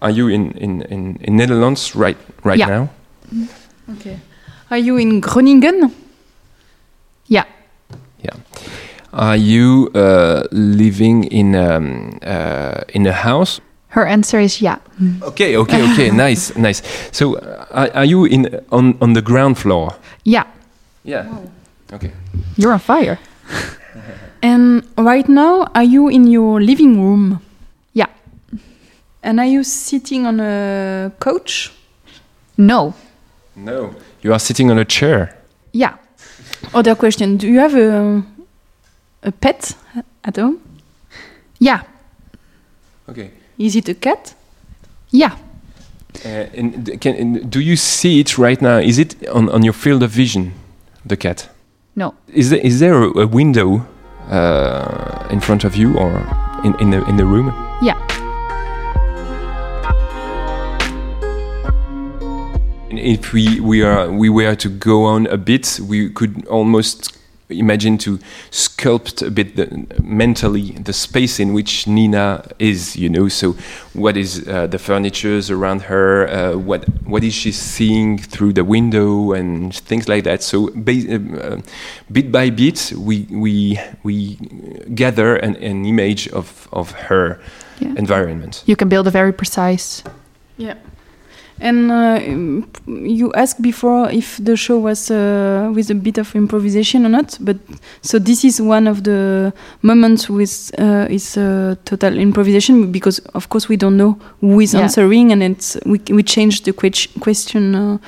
are 0.00 0.10
you 0.10 0.28
in, 0.28 0.52
in, 0.52 0.82
in, 0.82 1.16
in 1.20 1.36
Netherlands 1.36 1.94
right 1.96 2.16
right 2.44 2.58
Yeah. 2.58 2.66
now? 2.68 2.88
Okay. 3.98 4.18
Are 4.70 4.78
you 4.78 4.96
in 4.96 5.20
Groningen? 5.20 5.92
Yeah. 7.26 7.44
Yeah. 8.24 8.36
Are 9.12 9.36
you 9.36 9.90
uh, 9.94 10.44
living 10.52 11.24
in 11.24 11.54
um, 11.54 12.18
uh, 12.22 12.80
in 12.94 13.06
a 13.06 13.12
house? 13.12 13.60
Her 13.88 14.06
answer 14.06 14.40
is 14.40 14.60
yeah. 14.62 14.78
Okay, 15.22 15.56
okay, 15.56 15.82
okay. 15.92 16.10
nice, 16.28 16.56
nice. 16.56 16.82
So, 17.12 17.34
uh, 17.36 17.66
are, 17.70 17.90
are 17.94 18.04
you 18.06 18.24
in 18.24 18.48
on 18.70 18.96
on 19.00 19.12
the 19.12 19.20
ground 19.22 19.58
floor? 19.58 19.90
Yeah. 20.24 20.44
Yeah. 21.04 21.26
Okay. 21.92 22.12
You're 22.56 22.72
on 22.72 22.78
fire. 22.80 23.18
And 24.42 24.82
right 24.98 25.28
now, 25.28 25.70
are 25.74 25.84
you 25.84 26.08
in 26.08 26.26
your 26.26 26.60
living 26.60 27.00
room? 27.00 27.40
Yeah. 27.92 28.08
And 29.22 29.38
are 29.38 29.46
you 29.46 29.62
sitting 29.62 30.26
on 30.26 30.40
a 30.40 31.12
couch? 31.20 31.72
No. 32.58 32.94
No, 33.54 33.94
you 34.22 34.32
are 34.32 34.38
sitting 34.38 34.70
on 34.70 34.78
a 34.78 34.84
chair. 34.84 35.36
Yeah. 35.72 35.96
Other 36.74 36.94
question: 36.94 37.36
Do 37.36 37.46
you 37.46 37.60
have 37.60 37.74
a 37.74 38.22
a 39.22 39.32
pet 39.32 39.76
at 40.24 40.36
home? 40.36 40.58
Yeah. 41.58 41.82
Okay. 43.08 43.30
Is 43.58 43.76
it 43.76 43.88
a 43.88 43.94
cat? 43.94 44.34
Yeah. 45.10 45.36
Uh, 46.24 46.46
and 46.54 47.00
can, 47.00 47.14
and 47.14 47.50
do 47.50 47.60
you 47.60 47.76
see 47.76 48.20
it 48.20 48.38
right 48.38 48.60
now? 48.60 48.78
Is 48.78 48.98
it 48.98 49.28
on, 49.28 49.48
on 49.50 49.62
your 49.62 49.72
field 49.74 50.02
of 50.02 50.10
vision, 50.10 50.52
the 51.04 51.16
cat? 51.16 51.48
No. 51.94 52.14
Is 52.28 52.50
there, 52.50 52.60
is 52.60 52.80
there 52.80 53.02
a, 53.02 53.20
a 53.20 53.26
window 53.26 53.86
uh, 54.28 55.26
in 55.30 55.40
front 55.40 55.64
of 55.64 55.76
you 55.76 55.96
or 55.96 56.10
in, 56.64 56.74
in, 56.80 56.90
the, 56.90 57.04
in 57.06 57.16
the 57.16 57.24
room? 57.24 57.46
Yeah. 57.80 57.98
And 62.90 62.98
if 62.98 63.32
we, 63.32 63.60
we, 63.60 63.82
are, 63.82 64.10
we 64.10 64.28
were 64.28 64.54
to 64.56 64.68
go 64.68 65.04
on 65.04 65.26
a 65.26 65.36
bit, 65.36 65.80
we 65.82 66.10
could 66.10 66.46
almost 66.46 67.18
imagine 67.52 67.98
to 67.98 68.18
sculpt 68.50 69.26
a 69.26 69.30
bit 69.30 69.56
the, 69.56 69.86
mentally 70.02 70.72
the 70.72 70.92
space 70.92 71.38
in 71.40 71.52
which 71.52 71.86
Nina 71.86 72.44
is, 72.58 72.96
you 72.96 73.08
know. 73.08 73.28
So, 73.28 73.54
what 73.94 74.16
is 74.16 74.46
uh, 74.48 74.66
the 74.66 74.78
furnitures 74.78 75.50
around 75.50 75.82
her? 75.82 76.28
Uh, 76.28 76.56
what 76.58 76.84
what 77.04 77.22
is 77.24 77.34
she 77.34 77.52
seeing 77.52 78.18
through 78.18 78.52
the 78.54 78.64
window 78.64 79.32
and 79.32 79.74
things 79.74 80.08
like 80.08 80.24
that. 80.24 80.42
So, 80.42 80.70
ba- 80.74 81.14
uh, 81.14 81.60
bit 82.10 82.30
by 82.32 82.50
bit, 82.50 82.92
we 82.96 83.26
we 83.30 83.78
we 84.02 84.36
gather 84.94 85.36
an, 85.36 85.56
an 85.56 85.84
image 85.86 86.28
of 86.28 86.68
of 86.72 86.90
her 87.08 87.38
Yeah. 87.80 87.94
environment. 87.98 88.62
You 88.66 88.76
can 88.76 88.88
build 88.88 89.06
a 89.06 89.10
very 89.10 89.32
precise. 89.32 90.02
Yeah. 90.56 90.74
And 91.64 91.92
uh, 91.92 92.18
you 92.88 93.32
asked 93.34 93.62
before 93.62 94.10
if 94.10 94.36
the 94.44 94.56
show 94.56 94.78
was 94.80 95.10
uh, 95.12 95.70
with 95.72 95.90
a 95.90 95.94
bit 95.94 96.18
of 96.18 96.34
improvisation 96.34 97.06
or 97.06 97.08
not, 97.08 97.38
but 97.40 97.56
so 98.00 98.18
this 98.18 98.44
is 98.44 98.60
one 98.60 98.88
of 98.90 99.04
the 99.04 99.52
moments 99.82 100.28
with 100.28 100.72
uh, 100.80 101.06
is 101.08 101.36
uh, 101.36 101.76
total 101.84 102.18
improvisation 102.18 102.90
because 102.90 103.20
of 103.34 103.48
course 103.48 103.68
we 103.68 103.76
don't 103.76 103.96
know 103.96 104.18
who 104.40 104.58
is 104.60 104.74
Yeah. 104.74 104.82
answering 104.82 105.30
and 105.32 105.40
it's 105.42 105.76
we 105.86 106.00
we 106.10 106.22
change 106.24 106.62
the 106.64 106.72
ques- 106.72 107.08
question 107.20 107.74
uh, 107.76 107.98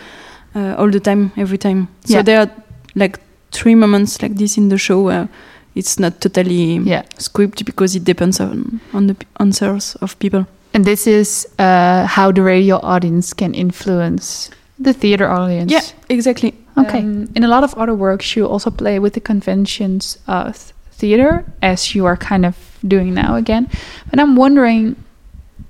uh, 0.56 0.74
all 0.76 0.90
the 0.90 1.00
time 1.00 1.30
every 1.36 1.58
time. 1.58 1.86
So 2.04 2.14
Yeah. 2.14 2.24
there 2.24 2.40
are 2.40 2.50
like 2.96 3.20
three 3.52 3.76
moments 3.76 4.20
like 4.20 4.34
this 4.34 4.56
in 4.58 4.68
the 4.68 4.78
show 4.78 5.00
where 5.02 5.28
it's 5.76 6.00
not 6.00 6.20
totally 6.20 6.80
Yeah. 6.84 7.02
scripted 7.18 7.64
because 7.66 7.94
it 7.96 8.04
depends 8.04 8.40
on 8.40 8.80
on 8.92 9.06
the 9.06 9.14
p- 9.14 9.26
answers 9.38 9.96
of 10.00 10.16
people. 10.18 10.44
And 10.74 10.84
this 10.84 11.06
is 11.06 11.46
uh, 11.58 12.04
how 12.06 12.32
the 12.32 12.42
radio 12.42 12.80
audience 12.82 13.32
can 13.32 13.54
influence 13.54 14.50
the 14.78 14.92
theater 14.92 15.28
audience. 15.28 15.70
Yeah, 15.70 15.82
exactly. 16.08 16.52
Okay. 16.76 16.98
Um, 16.98 17.30
in 17.36 17.44
a 17.44 17.48
lot 17.48 17.62
of 17.62 17.74
other 17.74 17.94
works, 17.94 18.34
you 18.34 18.46
also 18.46 18.70
play 18.70 18.98
with 18.98 19.14
the 19.14 19.20
conventions 19.20 20.18
of 20.26 20.72
theater, 20.90 21.44
as 21.62 21.94
you 21.94 22.06
are 22.06 22.16
kind 22.16 22.44
of 22.44 22.56
doing 22.86 23.14
now 23.14 23.36
again. 23.36 23.70
But 24.10 24.18
I'm 24.18 24.34
wondering, 24.34 24.96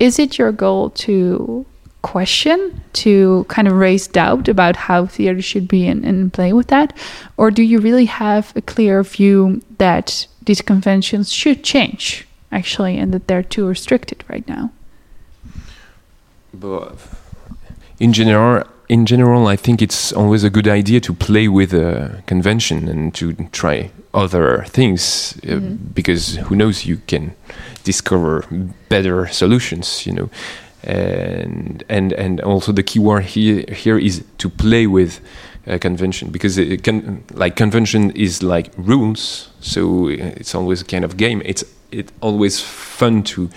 is 0.00 0.18
it 0.18 0.38
your 0.38 0.52
goal 0.52 0.90
to 0.90 1.66
question, 2.00 2.82
to 2.94 3.44
kind 3.48 3.68
of 3.68 3.74
raise 3.74 4.06
doubt 4.08 4.48
about 4.48 4.76
how 4.76 5.06
theater 5.06 5.42
should 5.42 5.68
be 5.68 5.86
and, 5.86 6.04
and 6.04 6.32
play 6.32 6.54
with 6.54 6.68
that? 6.68 6.96
Or 7.36 7.50
do 7.50 7.62
you 7.62 7.78
really 7.78 8.06
have 8.06 8.52
a 8.56 8.62
clear 8.62 9.02
view 9.02 9.60
that 9.76 10.26
these 10.42 10.62
conventions 10.62 11.30
should 11.30 11.62
change, 11.62 12.26
actually, 12.50 12.96
and 12.96 13.12
that 13.12 13.28
they're 13.28 13.42
too 13.42 13.66
restricted 13.66 14.24
right 14.28 14.48
now? 14.48 14.70
But 16.60 16.96
in 18.00 18.12
general, 18.12 18.64
in 18.88 19.06
general, 19.06 19.46
I 19.46 19.56
think 19.56 19.80
it's 19.82 20.12
always 20.12 20.44
a 20.44 20.50
good 20.50 20.68
idea 20.68 21.00
to 21.00 21.12
play 21.14 21.48
with 21.48 21.72
a 21.74 22.22
convention 22.26 22.88
and 22.88 23.14
to 23.14 23.32
try 23.52 23.90
other 24.12 24.64
things 24.68 25.34
uh, 25.42 25.56
Mhm. 25.56 25.78
because 25.94 26.36
who 26.48 26.54
knows 26.56 26.84
you 26.86 26.98
can 27.06 27.32
discover 27.84 28.44
better 28.88 29.26
solutions, 29.32 30.06
you 30.06 30.12
know. 30.14 30.28
And 30.86 31.82
and 31.88 32.12
and 32.12 32.40
also 32.40 32.72
the 32.72 32.82
key 32.82 33.00
word 33.00 33.24
here 33.24 33.64
here 33.72 33.98
is 33.98 34.22
to 34.36 34.48
play 34.50 34.86
with 34.86 35.20
a 35.66 35.78
convention 35.78 36.30
because 36.30 36.58
it 36.60 36.82
can 36.82 37.22
like 37.34 37.56
convention 37.56 38.10
is 38.14 38.42
like 38.42 38.70
rules, 38.76 39.48
so 39.60 40.08
it's 40.08 40.54
always 40.54 40.82
a 40.82 40.84
kind 40.84 41.04
of 41.04 41.16
game. 41.16 41.40
It's 41.44 41.64
it 41.90 42.12
always 42.20 42.60
fun 42.60 43.22
to 43.22 43.48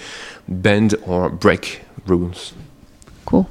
bend 0.47 0.95
or 1.05 1.29
break 1.29 1.81
rules. 2.07 2.53
Cool. 3.27 3.49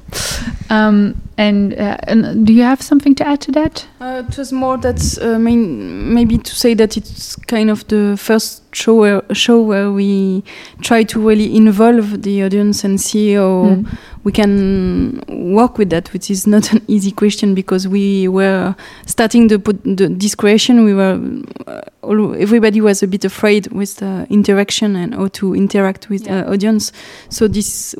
Um, 0.71 1.21
and, 1.37 1.73
uh, 1.75 1.97
and 2.07 2.47
do 2.47 2.51
you 2.51 2.63
have 2.63 2.81
something 2.81 3.13
to 3.15 3.27
add 3.27 3.41
to 3.41 3.51
that? 3.51 3.85
Uh, 4.01 4.23
it 4.27 4.35
was 4.35 4.51
more 4.51 4.75
that 4.77 5.19
uh, 5.21 5.37
main, 5.37 6.13
maybe 6.15 6.39
to 6.39 6.55
say 6.55 6.73
that 6.73 6.97
it's 6.97 7.35
kind 7.35 7.69
of 7.69 7.87
the 7.87 8.17
first 8.17 8.63
show 8.75 8.95
where, 8.95 9.21
show 9.33 9.61
where 9.61 9.91
we 9.91 10.43
try 10.81 11.03
to 11.03 11.19
really 11.19 11.55
involve 11.55 12.23
the 12.23 12.43
audience 12.43 12.83
and 12.83 12.99
see 12.99 13.33
how 13.35 13.47
Mm. 13.67 13.97
We 14.27 14.33
can 14.33 15.23
work 15.29 15.77
with 15.77 15.89
that, 15.89 16.11
which 16.11 16.29
is 16.29 16.45
not 16.45 16.73
an 16.73 16.81
easy 16.89 17.11
question 17.11 17.55
because 17.55 17.87
we 17.87 18.27
were 18.27 18.75
starting 19.05 19.47
the, 19.47 19.57
the 19.85 20.09
this 20.09 20.35
creation. 20.35 20.83
We 20.83 20.93
were 20.93 21.17
uh, 21.65 22.33
everybody 22.33 22.81
was 22.81 23.01
a 23.01 23.07
bit 23.07 23.23
afraid 23.23 23.67
with 23.71 23.95
the 23.95 24.27
interaction 24.29 24.97
and 24.97 25.15
how 25.15 25.27
to 25.39 25.55
interact 25.55 26.09
with 26.09 26.25
Yeah. 26.25 26.41
the 26.41 26.51
audience. 26.51 26.91
So 27.29 27.47
this 27.47 27.95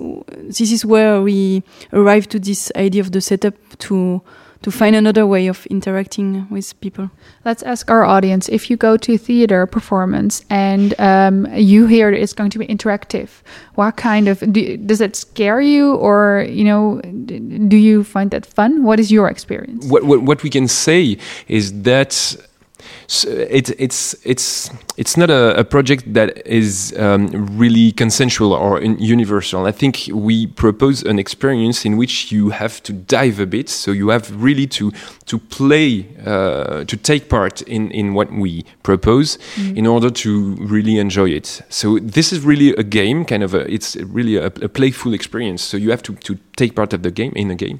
this 0.49 0.69
is 0.73 0.83
where 0.83 1.21
we 1.21 1.63
arrived 1.93 2.29
to 2.31 2.39
this 2.39 2.71
idea 2.75 3.01
of 3.01 3.11
the 3.13 3.21
setup 3.21 3.55
to 3.87 4.21
to 4.61 4.71
find 4.71 4.95
another 4.95 5.25
way 5.25 5.47
of 5.47 5.65
interacting 5.67 6.47
with 6.49 6.79
people. 6.81 7.09
Let's 7.45 7.63
ask 7.63 7.89
our 7.89 8.03
audience 8.03 8.49
if 8.49 8.69
you 8.69 8.77
go 8.77 8.97
to 8.97 9.13
a 9.13 9.17
theater 9.17 9.65
performance 9.65 10.43
and 10.49 10.99
um, 10.99 11.47
you 11.53 11.87
hear 11.87 12.11
it's 12.11 12.33
going 12.33 12.49
to 12.51 12.59
be 12.59 12.67
interactive. 12.67 13.29
What 13.75 13.97
kind 13.97 14.27
of 14.27 14.39
do, 14.51 14.77
does 14.77 15.01
it 15.01 15.15
scare 15.15 15.61
you, 15.61 15.95
or 15.95 16.45
you 16.49 16.63
know, 16.63 17.01
do 17.01 17.77
you 17.77 18.03
find 18.03 18.31
that 18.31 18.45
fun? 18.45 18.83
What 18.83 18.99
is 18.99 19.11
your 19.11 19.29
experience? 19.29 19.85
What, 19.85 20.03
what 20.03 20.21
what 20.23 20.43
we 20.43 20.49
can 20.49 20.67
say 20.67 21.17
is 21.47 21.83
that 21.83 22.35
so 23.07 23.29
it, 23.29 23.69
it's 23.79 24.15
it's 24.25 24.69
it's 24.97 25.15
not 25.15 25.29
a, 25.29 25.57
a 25.57 25.63
project 25.63 26.13
that 26.13 26.45
is 26.45 26.93
um, 26.99 27.57
really 27.57 27.93
consensual 27.93 28.51
or 28.51 28.79
in- 28.79 28.99
universal. 28.99 29.65
I 29.65 29.71
think 29.71 30.09
we 30.11 30.47
propose 30.47 31.03
an 31.03 31.17
experience 31.17 31.85
in 31.85 31.95
which 31.95 32.33
you 32.33 32.49
have 32.49 32.83
to 32.83 32.91
dive 32.91 33.39
a 33.39 33.45
bit, 33.45 33.69
so 33.69 33.91
you 33.91 34.09
have 34.09 34.29
really 34.43 34.67
to 34.67 34.91
to 35.27 35.39
play 35.39 36.05
uh, 36.25 36.83
to 36.83 36.97
take 36.97 37.29
part 37.29 37.61
in 37.61 37.91
in 37.91 38.13
what 38.13 38.29
we 38.31 38.65
propose 38.83 39.37
in 39.57 39.87
order 39.87 40.09
to 40.09 40.55
really 40.55 40.97
enjoy 40.99 41.29
it. 41.29 41.61
So 41.69 41.99
this 41.99 42.33
is 42.33 42.41
really 42.41 42.71
a 42.71 42.83
game, 42.83 43.23
kind 43.23 43.43
of 43.43 43.53
a 43.53 43.71
it's 43.71 43.95
really 43.95 44.35
a, 44.35 44.47
a 44.47 44.67
playful 44.67 45.13
experience. 45.13 45.63
So 45.63 45.77
you 45.77 45.91
have 45.91 46.03
to 46.03 46.13
to 46.13 46.37
take 46.57 46.75
part 46.75 46.91
of 46.91 47.03
the 47.03 47.11
game 47.11 47.31
in 47.35 47.47
the 47.47 47.55
game 47.55 47.79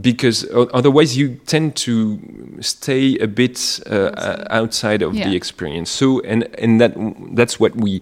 because 0.00 0.46
otherwise 0.52 1.16
you 1.16 1.36
tend 1.46 1.76
to 1.76 2.18
stay 2.60 3.16
a 3.18 3.26
bit 3.26 3.80
uh, 3.86 4.46
outside, 4.50 5.02
of 5.02 5.14
Yeah. 5.14 5.28
the 5.28 5.36
experience. 5.36 5.90
So 5.90 6.20
and 6.20 6.44
and 6.62 6.80
that 6.80 6.92
that's 7.36 7.58
what 7.60 7.74
we 7.76 8.00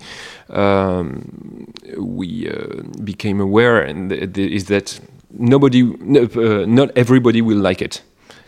um, 0.50 1.72
we 1.98 2.48
uh, 2.48 2.82
became 3.04 3.40
aware 3.40 3.80
and 3.80 4.10
th- 4.10 4.32
th- 4.32 4.50
is 4.52 4.64
that 4.66 5.00
nobody 5.38 5.82
no, 6.00 6.22
uh, 6.36 6.64
not 6.66 6.90
everybody 6.96 7.40
will 7.42 7.58
like 7.58 7.82
it. 7.84 8.02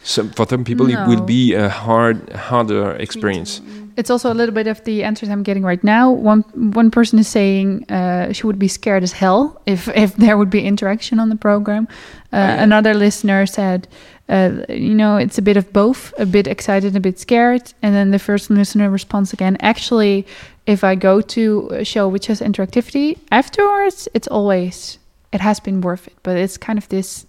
Some, 0.05 0.31
for 0.31 0.47
some 0.49 0.65
people, 0.65 0.89
it 0.89 1.07
will 1.07 1.21
be 1.21 1.53
a 1.55 1.69
hard, 1.69 2.33
harder 2.33 2.93
experience. 2.93 3.61
It's 3.99 4.11
also 4.11 4.29
a 4.33 4.37
little 4.41 4.55
bit 4.55 4.67
of 4.69 4.79
the 4.85 5.05
answers 5.05 5.29
I'm 5.29 5.43
getting 5.43 5.67
right 5.67 5.83
now. 5.83 6.13
One 6.33 6.43
one 6.75 6.91
person 6.91 7.19
is 7.19 7.29
saying 7.29 7.85
uh, 7.91 8.33
she 8.33 8.47
would 8.47 8.59
be 8.59 8.69
scared 8.69 9.03
as 9.03 9.13
hell 9.13 9.43
if 9.67 9.89
if 9.89 10.15
there 10.25 10.37
would 10.37 10.51
be 10.51 10.59
interaction 10.61 11.21
on 11.21 11.29
the 11.29 11.37
program. 11.37 11.85
Uh, 12.33 12.37
yeah. 12.37 12.63
Another 12.63 12.95
listener 12.95 13.47
said, 13.47 13.89
uh, 14.29 14.51
you 14.69 14.95
know, 14.95 15.19
it's 15.25 15.39
a 15.39 15.43
bit 15.43 15.57
of 15.57 15.65
both, 15.73 16.13
a 16.19 16.25
bit 16.27 16.47
excited, 16.47 16.95
a 16.97 17.01
bit 17.01 17.19
scared. 17.19 17.63
And 17.83 17.93
then 17.95 18.11
the 18.11 18.19
first 18.19 18.51
listener 18.51 18.89
responds 18.93 19.33
again. 19.33 19.57
Actually, 19.61 20.25
if 20.67 20.83
I 20.85 20.95
go 20.97 21.21
to 21.21 21.69
a 21.81 21.85
show 21.85 22.09
which 22.13 22.29
has 22.29 22.41
interactivity 22.41 23.17
afterwards, 23.31 24.09
it's 24.15 24.29
always 24.31 24.99
it 25.33 25.41
has 25.41 25.61
been 25.61 25.81
worth 25.81 26.07
it. 26.07 26.15
But 26.23 26.37
it's 26.37 26.59
kind 26.59 26.79
of 26.79 26.87
this 26.89 27.27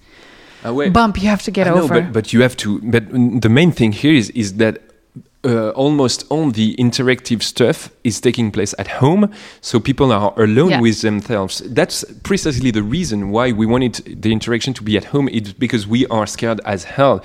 Uh, 0.63 0.89
bump 0.91 1.15
you 1.17 1.29
have 1.29 1.43
to 1.43 1.51
get 1.51 1.67
I 1.67 1.69
know, 1.69 1.83
over. 1.83 2.01
but 2.01 2.11
but 2.13 2.25
you 2.33 2.41
have 2.43 2.55
to. 2.55 2.79
But 2.83 3.03
the 3.41 3.49
main 3.49 3.71
thing 3.71 3.93
here 3.93 4.17
is 4.17 4.29
is 4.33 4.53
that. 4.57 4.77
Uh, 5.45 5.69
almost 5.69 6.25
all 6.29 6.51
the 6.51 6.75
interactive 6.75 7.41
stuff 7.41 7.89
is 8.03 8.19
taking 8.19 8.51
place 8.51 8.75
at 8.77 8.87
home, 8.99 9.31
so 9.61 9.79
people 9.79 10.11
are 10.11 10.33
alone 10.35 10.69
Yeah. 10.71 10.81
with 10.81 10.99
themselves. 11.01 11.61
That's 11.65 12.03
precisely 12.23 12.71
the 12.71 12.83
reason 12.83 13.29
why 13.31 13.53
we 13.53 13.65
wanted 13.65 14.21
the 14.21 14.33
interaction 14.33 14.73
to 14.73 14.83
be 14.83 14.97
at 14.97 15.05
home. 15.05 15.29
It's 15.31 15.53
because 15.53 15.87
we 15.87 16.05
are 16.07 16.27
scared 16.27 16.59
as 16.65 16.83
hell 16.83 17.21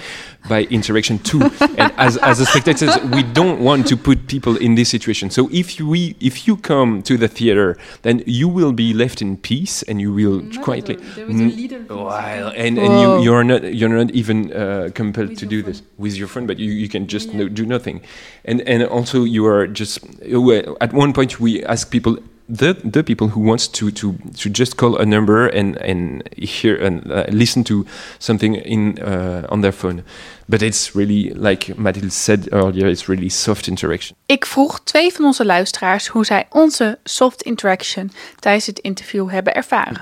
by 0.49 0.63
interaction 0.71 1.19
too, 1.19 1.41
and 1.77 1.93
as 1.97 2.17
as 2.19 2.39
a 2.39 2.47
spectators, 2.47 2.97
we 3.17 3.25
don't 3.25 3.59
want 3.59 3.89
to 3.89 3.97
put 3.97 4.29
people 4.29 4.57
in 4.59 4.77
this 4.77 4.91
situation. 4.91 5.29
So 5.31 5.49
if 5.51 5.81
you 5.81 5.89
we, 5.89 6.15
if 6.21 6.47
you 6.47 6.57
come 6.57 7.03
to 7.03 7.17
the 7.19 7.27
theater, 7.27 7.77
then 8.03 8.23
you 8.27 8.47
will 8.49 8.73
be 8.73 8.95
left 8.95 9.23
in 9.23 9.37
peace, 9.39 9.83
and 9.89 10.01
you 10.01 10.13
will 10.15 10.41
quietly. 10.63 10.97
Mm, 10.97 11.91
while 11.91 12.49
and, 12.55 12.79
and 12.79 12.93
Whoa. 12.95 13.19
you 13.19 13.25
you're 13.25 13.45
not 13.45 13.75
you're 13.75 13.89
not 13.89 14.11
even 14.13 14.53
uh, 14.53 14.91
compelled 14.95 15.31
With 15.31 15.39
to 15.41 15.47
do 15.47 15.63
this 15.63 15.83
with 15.99 16.15
your 16.15 16.29
friend 16.29 16.47
but 16.47 16.59
you, 16.59 16.71
you 16.71 16.89
can 16.89 17.07
just 17.07 17.35
no, 17.35 17.49
do 17.49 17.67
nothing 17.67 18.03
and 18.45 18.61
and 18.69 18.83
also 18.83 19.25
you 19.25 19.47
are 19.47 19.67
just 19.67 19.99
uh, 20.23 20.75
at 20.81 20.93
one 20.93 21.13
point 21.13 21.41
we 21.41 21.65
ask 21.65 21.91
people 21.91 22.17
the 22.49 22.77
the 22.85 23.03
people 23.03 23.29
who 23.29 23.41
wants 23.41 23.69
to 23.69 23.91
to 23.91 24.15
to 24.37 24.51
just 24.51 24.77
call 24.77 24.97
a 24.99 25.05
number 25.05 25.49
and 25.49 25.77
and 25.81 26.23
hear 26.37 26.77
and 26.85 27.11
uh, 27.11 27.25
listen 27.29 27.65
to 27.65 27.85
something 28.19 28.55
in 28.55 28.99
uh, 28.99 29.47
on 29.49 29.61
their 29.61 29.73
phone 29.73 30.03
but 30.47 30.63
it's 30.63 30.95
really 30.95 31.33
like 31.35 31.75
Mathilde 31.79 32.13
said 32.13 32.49
earlier 32.53 32.87
it's 32.87 33.09
really 33.09 33.29
soft 33.29 33.67
interaction 33.67 34.17
Ik 34.27 34.47
vroeg 34.47 34.81
twee 34.81 35.13
van 35.13 35.25
onze 35.25 35.47
luisteraars 35.47 36.07
hoe 36.07 36.25
zij 36.25 36.47
onze 36.51 36.99
soft 37.05 37.43
interaction 37.43 38.11
tijdens 38.39 38.67
het 38.67 38.79
interview 38.79 39.31
hebben 39.31 39.55
ervaren. 39.55 40.01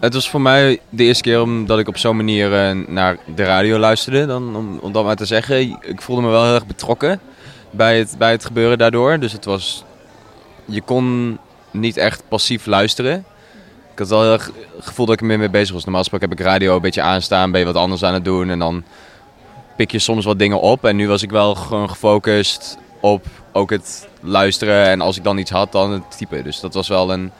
Het 0.00 0.14
was 0.14 0.30
voor 0.30 0.40
mij 0.40 0.80
de 0.88 1.04
eerste 1.04 1.22
keer 1.22 1.40
omdat 1.42 1.78
ik 1.78 1.88
op 1.88 1.96
zo'n 1.96 2.16
manier 2.16 2.54
eh, 2.54 2.76
naar 2.86 3.18
de 3.34 3.44
radio 3.44 3.78
luisterde. 3.78 4.26
Dan, 4.26 4.56
om, 4.56 4.78
om 4.78 4.92
dat 4.92 5.04
maar 5.04 5.16
te 5.16 5.24
zeggen. 5.24 5.60
Ik 5.80 6.02
voelde 6.02 6.22
me 6.22 6.28
wel 6.28 6.44
heel 6.44 6.54
erg 6.54 6.66
betrokken 6.66 7.20
bij 7.70 7.98
het, 7.98 8.14
bij 8.18 8.30
het 8.30 8.44
gebeuren 8.44 8.78
daardoor. 8.78 9.18
Dus 9.18 9.32
het 9.32 9.44
was... 9.44 9.84
Je 10.64 10.80
kon 10.80 11.38
niet 11.70 11.96
echt 11.96 12.22
passief 12.28 12.66
luisteren. 12.66 13.24
Ik 13.92 13.98
had 13.98 14.08
wel 14.08 14.22
heel 14.22 14.32
erg 14.32 14.50
het 14.76 14.86
gevoel 14.86 15.06
dat 15.06 15.14
ik 15.14 15.20
er 15.20 15.26
meer 15.26 15.38
mee 15.38 15.50
bezig 15.50 15.74
was. 15.74 15.82
Normaal 15.82 16.00
gesproken 16.00 16.28
heb 16.28 16.38
ik 16.38 16.44
radio 16.44 16.74
een 16.74 16.80
beetje 16.82 17.02
aanstaan. 17.02 17.50
Ben 17.50 17.60
je 17.60 17.66
wat 17.66 17.76
anders 17.76 18.02
aan 18.02 18.14
het 18.14 18.24
doen. 18.24 18.50
En 18.50 18.58
dan 18.58 18.84
pik 19.76 19.90
je 19.90 19.98
soms 19.98 20.24
wat 20.24 20.38
dingen 20.38 20.60
op. 20.60 20.84
En 20.84 20.96
nu 20.96 21.08
was 21.08 21.22
ik 21.22 21.30
wel 21.30 21.54
gewoon 21.54 21.88
gefocust 21.90 22.78
op 23.00 23.26
ook 23.52 23.70
het 23.70 24.08
luisteren. 24.20 24.86
En 24.86 25.00
als 25.00 25.16
ik 25.16 25.24
dan 25.24 25.38
iets 25.38 25.50
had, 25.50 25.72
dan 25.72 25.90
het 25.90 26.16
typen. 26.16 26.44
Dus 26.44 26.60
dat 26.60 26.74
was 26.74 26.88
wel 26.88 27.12
een 27.12 27.30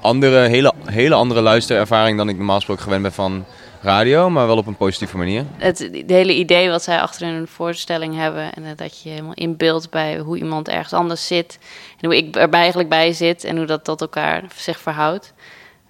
andere, 0.00 0.38
hele, 0.38 0.72
hele 0.84 1.14
andere 1.14 1.40
luisterervaring 1.40 2.16
dan 2.16 2.28
ik 2.28 2.36
normaal 2.36 2.56
gesproken 2.56 2.82
gewend 2.82 3.02
ben 3.02 3.12
van 3.12 3.44
radio, 3.82 4.30
maar 4.30 4.46
wel 4.46 4.56
op 4.56 4.66
een 4.66 4.76
positieve 4.76 5.16
manier. 5.16 5.44
Het, 5.56 5.78
het 5.78 6.10
hele 6.10 6.34
idee 6.34 6.70
wat 6.70 6.82
zij 6.82 7.00
achter 7.00 7.26
in 7.28 7.34
hun 7.34 7.48
voorstelling 7.48 8.16
hebben. 8.16 8.52
En 8.54 8.64
dat 8.76 9.02
je 9.02 9.08
helemaal 9.08 9.34
inbeeldt 9.34 9.90
bij 9.90 10.18
hoe 10.18 10.36
iemand 10.38 10.68
ergens 10.68 10.92
anders 10.92 11.26
zit. 11.26 11.58
En 12.00 12.06
hoe 12.06 12.16
ik 12.16 12.36
er 12.36 12.48
bij- 12.48 12.60
eigenlijk 12.60 12.88
bij 12.88 13.12
zit. 13.12 13.44
En 13.44 13.56
hoe 13.56 13.66
dat 13.66 13.84
tot 13.84 14.00
elkaar 14.00 14.42
zich 14.56 14.80
verhoudt. 14.80 15.32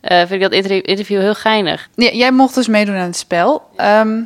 eh, 0.00 0.18
vind 0.18 0.30
ik 0.32 0.40
dat 0.40 0.52
inter- 0.52 0.86
interview 0.88 1.20
heel 1.20 1.34
geinig. 1.34 1.88
Ja, 1.94 2.10
jij 2.10 2.32
mocht 2.32 2.54
dus 2.54 2.68
meedoen 2.68 2.94
aan 2.96 3.00
het 3.06 3.16
spel. 3.16 3.62
Ehm, 3.76 4.20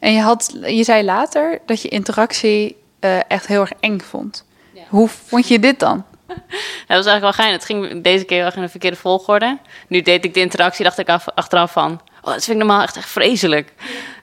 en 0.00 0.12
je, 0.12 0.20
had, 0.20 0.56
je 0.66 0.84
zei 0.84 1.04
later 1.04 1.58
dat 1.66 1.82
je 1.82 1.88
interactie 1.88 2.76
eh, 3.00 3.18
echt 3.30 3.46
heel 3.46 3.60
erg 3.60 3.72
eng 3.80 3.98
vond. 4.00 4.44
Hoe 4.88 5.08
vond 5.08 5.48
je 5.48 5.58
dit 5.58 5.78
dan? 5.78 6.04
Dat 6.86 6.96
was 6.96 7.06
eigenlijk 7.06 7.20
wel 7.20 7.32
geinig. 7.32 7.56
Het 7.56 7.64
ging 7.64 8.02
deze 8.02 8.24
keer 8.24 8.42
wel 8.42 8.52
in 8.52 8.62
een 8.62 8.70
verkeerde 8.70 8.96
volgorde. 8.96 9.58
Nu 9.88 10.02
deed 10.02 10.24
ik 10.24 10.34
de 10.34 10.40
interactie, 10.40 10.84
dacht 10.84 10.98
ik 10.98 11.08
af, 11.08 11.28
achteraf 11.34 11.72
van... 11.72 12.00
Oh, 12.26 12.32
dat 12.32 12.44
vind 12.44 12.60
ik 12.60 12.64
normaal 12.66 12.82
echt, 12.82 12.96
echt 12.96 13.08
vreselijk. 13.08 13.72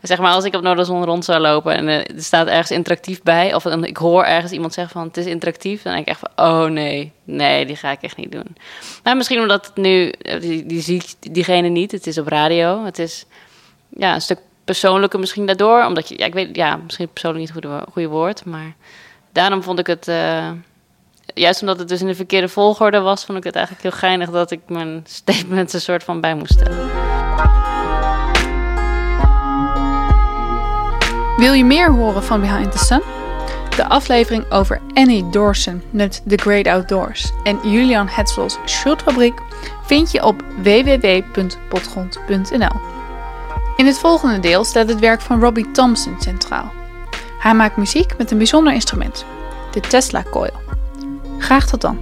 Zeg 0.02 0.20
maar, 0.20 0.32
als 0.32 0.46
ik 0.46 0.56
op 0.56 0.62
Noorderzon 0.62 1.04
rond 1.04 1.26
zou 1.26 1.40
lopen 1.40 1.76
en 1.76 1.88
eh, 1.88 2.16
er 2.16 2.24
staat 2.24 2.48
ergens 2.48 2.72
interactief 2.72 3.22
bij... 3.22 3.54
of 3.54 3.66
ik 3.66 3.98
hoor 3.98 4.24
ergens 4.24 4.52
iemand 4.52 4.74
zeggen 4.74 4.94
van 4.94 5.08
het 5.08 5.18
is 5.18 5.26
interactief... 5.26 5.82
dan 5.82 5.94
denk 5.94 6.08
ik 6.08 6.12
echt 6.12 6.20
van, 6.20 6.46
oh 6.46 6.66
nee, 6.66 7.12
nee, 7.24 7.66
die 7.66 7.76
ga 7.76 7.92
ik 7.92 8.02
echt 8.02 8.18
niet 8.18 8.32
doen. 8.32 8.56
Maar 9.04 9.18
misschien 9.18 9.40
omdat 9.40 9.66
het 9.66 9.76
nu, 9.76 10.10
eh, 10.10 10.42
die, 10.42 10.66
die 10.66 10.82
zie 10.82 10.96
ik 10.96 11.34
diegene 11.34 11.68
niet. 11.68 11.92
Het 11.92 12.08
is 12.08 12.18
op 12.18 12.28
radio. 12.28 12.86
Het 12.86 13.00
is 13.00 13.26
ja, 13.90 14.14
een 14.14 14.22
stuk 14.22 14.40
persoonlijker 14.64 15.20
misschien 15.20 15.46
daardoor. 15.46 15.86
Omdat 15.86 16.10
je, 16.10 16.18
ja, 16.18 16.26
ik 16.26 16.34
weet, 16.34 16.56
ja, 16.56 16.76
misschien 16.76 17.10
persoonlijk 17.10 17.46
niet 17.46 17.64
het 17.64 17.84
goede, 17.92 18.08
woord... 18.08 18.46
maar 18.46 18.76
daarom 19.32 19.64
vond 19.64 19.80
ik 19.80 19.88
het... 19.88 20.08
eh, 20.08 20.52
juist 21.34 21.62
omdat 21.62 21.80
het 21.80 21.88
dus 21.88 22.02
in 22.02 22.08
de 22.08 22.16
verkeerde 22.16 22.50
volgorde 22.50 23.00
was, 23.00 23.26
vond 23.26 23.38
ik 23.38 23.44
het 23.44 23.56
eigenlijk 23.56 23.86
heel 23.86 24.00
geinig 24.00 24.30
dat 24.30 24.52
ik 24.52 24.62
mijn 24.68 25.02
statements 25.20 25.74
een 25.74 25.82
soort 25.82 26.04
van 26.04 26.22
bij 26.22 26.36
moest 26.36 26.54
stellen. 26.54 27.13
Wil 31.44 31.54
je 31.54 31.66
meer 31.66 31.92
horen 31.92 32.24
van 32.24 32.42
Behind 32.42 32.72
the 32.72 32.78
Sun? 32.78 33.02
De 33.76 33.88
aflevering 33.88 34.52
over 34.52 34.82
Annie 34.94 35.30
Dorsen 35.30 35.84
met 35.90 36.22
The 36.28 36.38
Great 36.38 36.68
Outdoors 36.68 37.32
en 37.44 37.60
Julian 37.64 38.08
Hetzels 38.08 38.58
Schultfabriek 38.66 39.40
vind 39.86 40.12
je 40.12 40.26
op 40.26 40.44
www.potgrond.nl. 40.62 42.80
In 43.76 43.86
het 43.86 44.00
volgende 44.00 44.40
deel 44.40 44.64
staat 44.64 44.90
het 44.90 45.00
werk 45.00 45.22
van 45.22 45.40
Robbie 45.40 45.72
Thompson 45.72 46.16
centraal. 46.20 46.72
Hij 47.40 47.54
maakt 47.54 47.78
muziek 47.78 48.18
met 48.18 48.32
een 48.32 48.38
bijzonder 48.38 48.74
instrument, 48.74 49.26
de 49.72 49.80
Tesla 49.80 50.24
Coil. 50.32 50.54
Graag 51.38 51.68
tot 51.68 51.82
dan. 51.82 51.98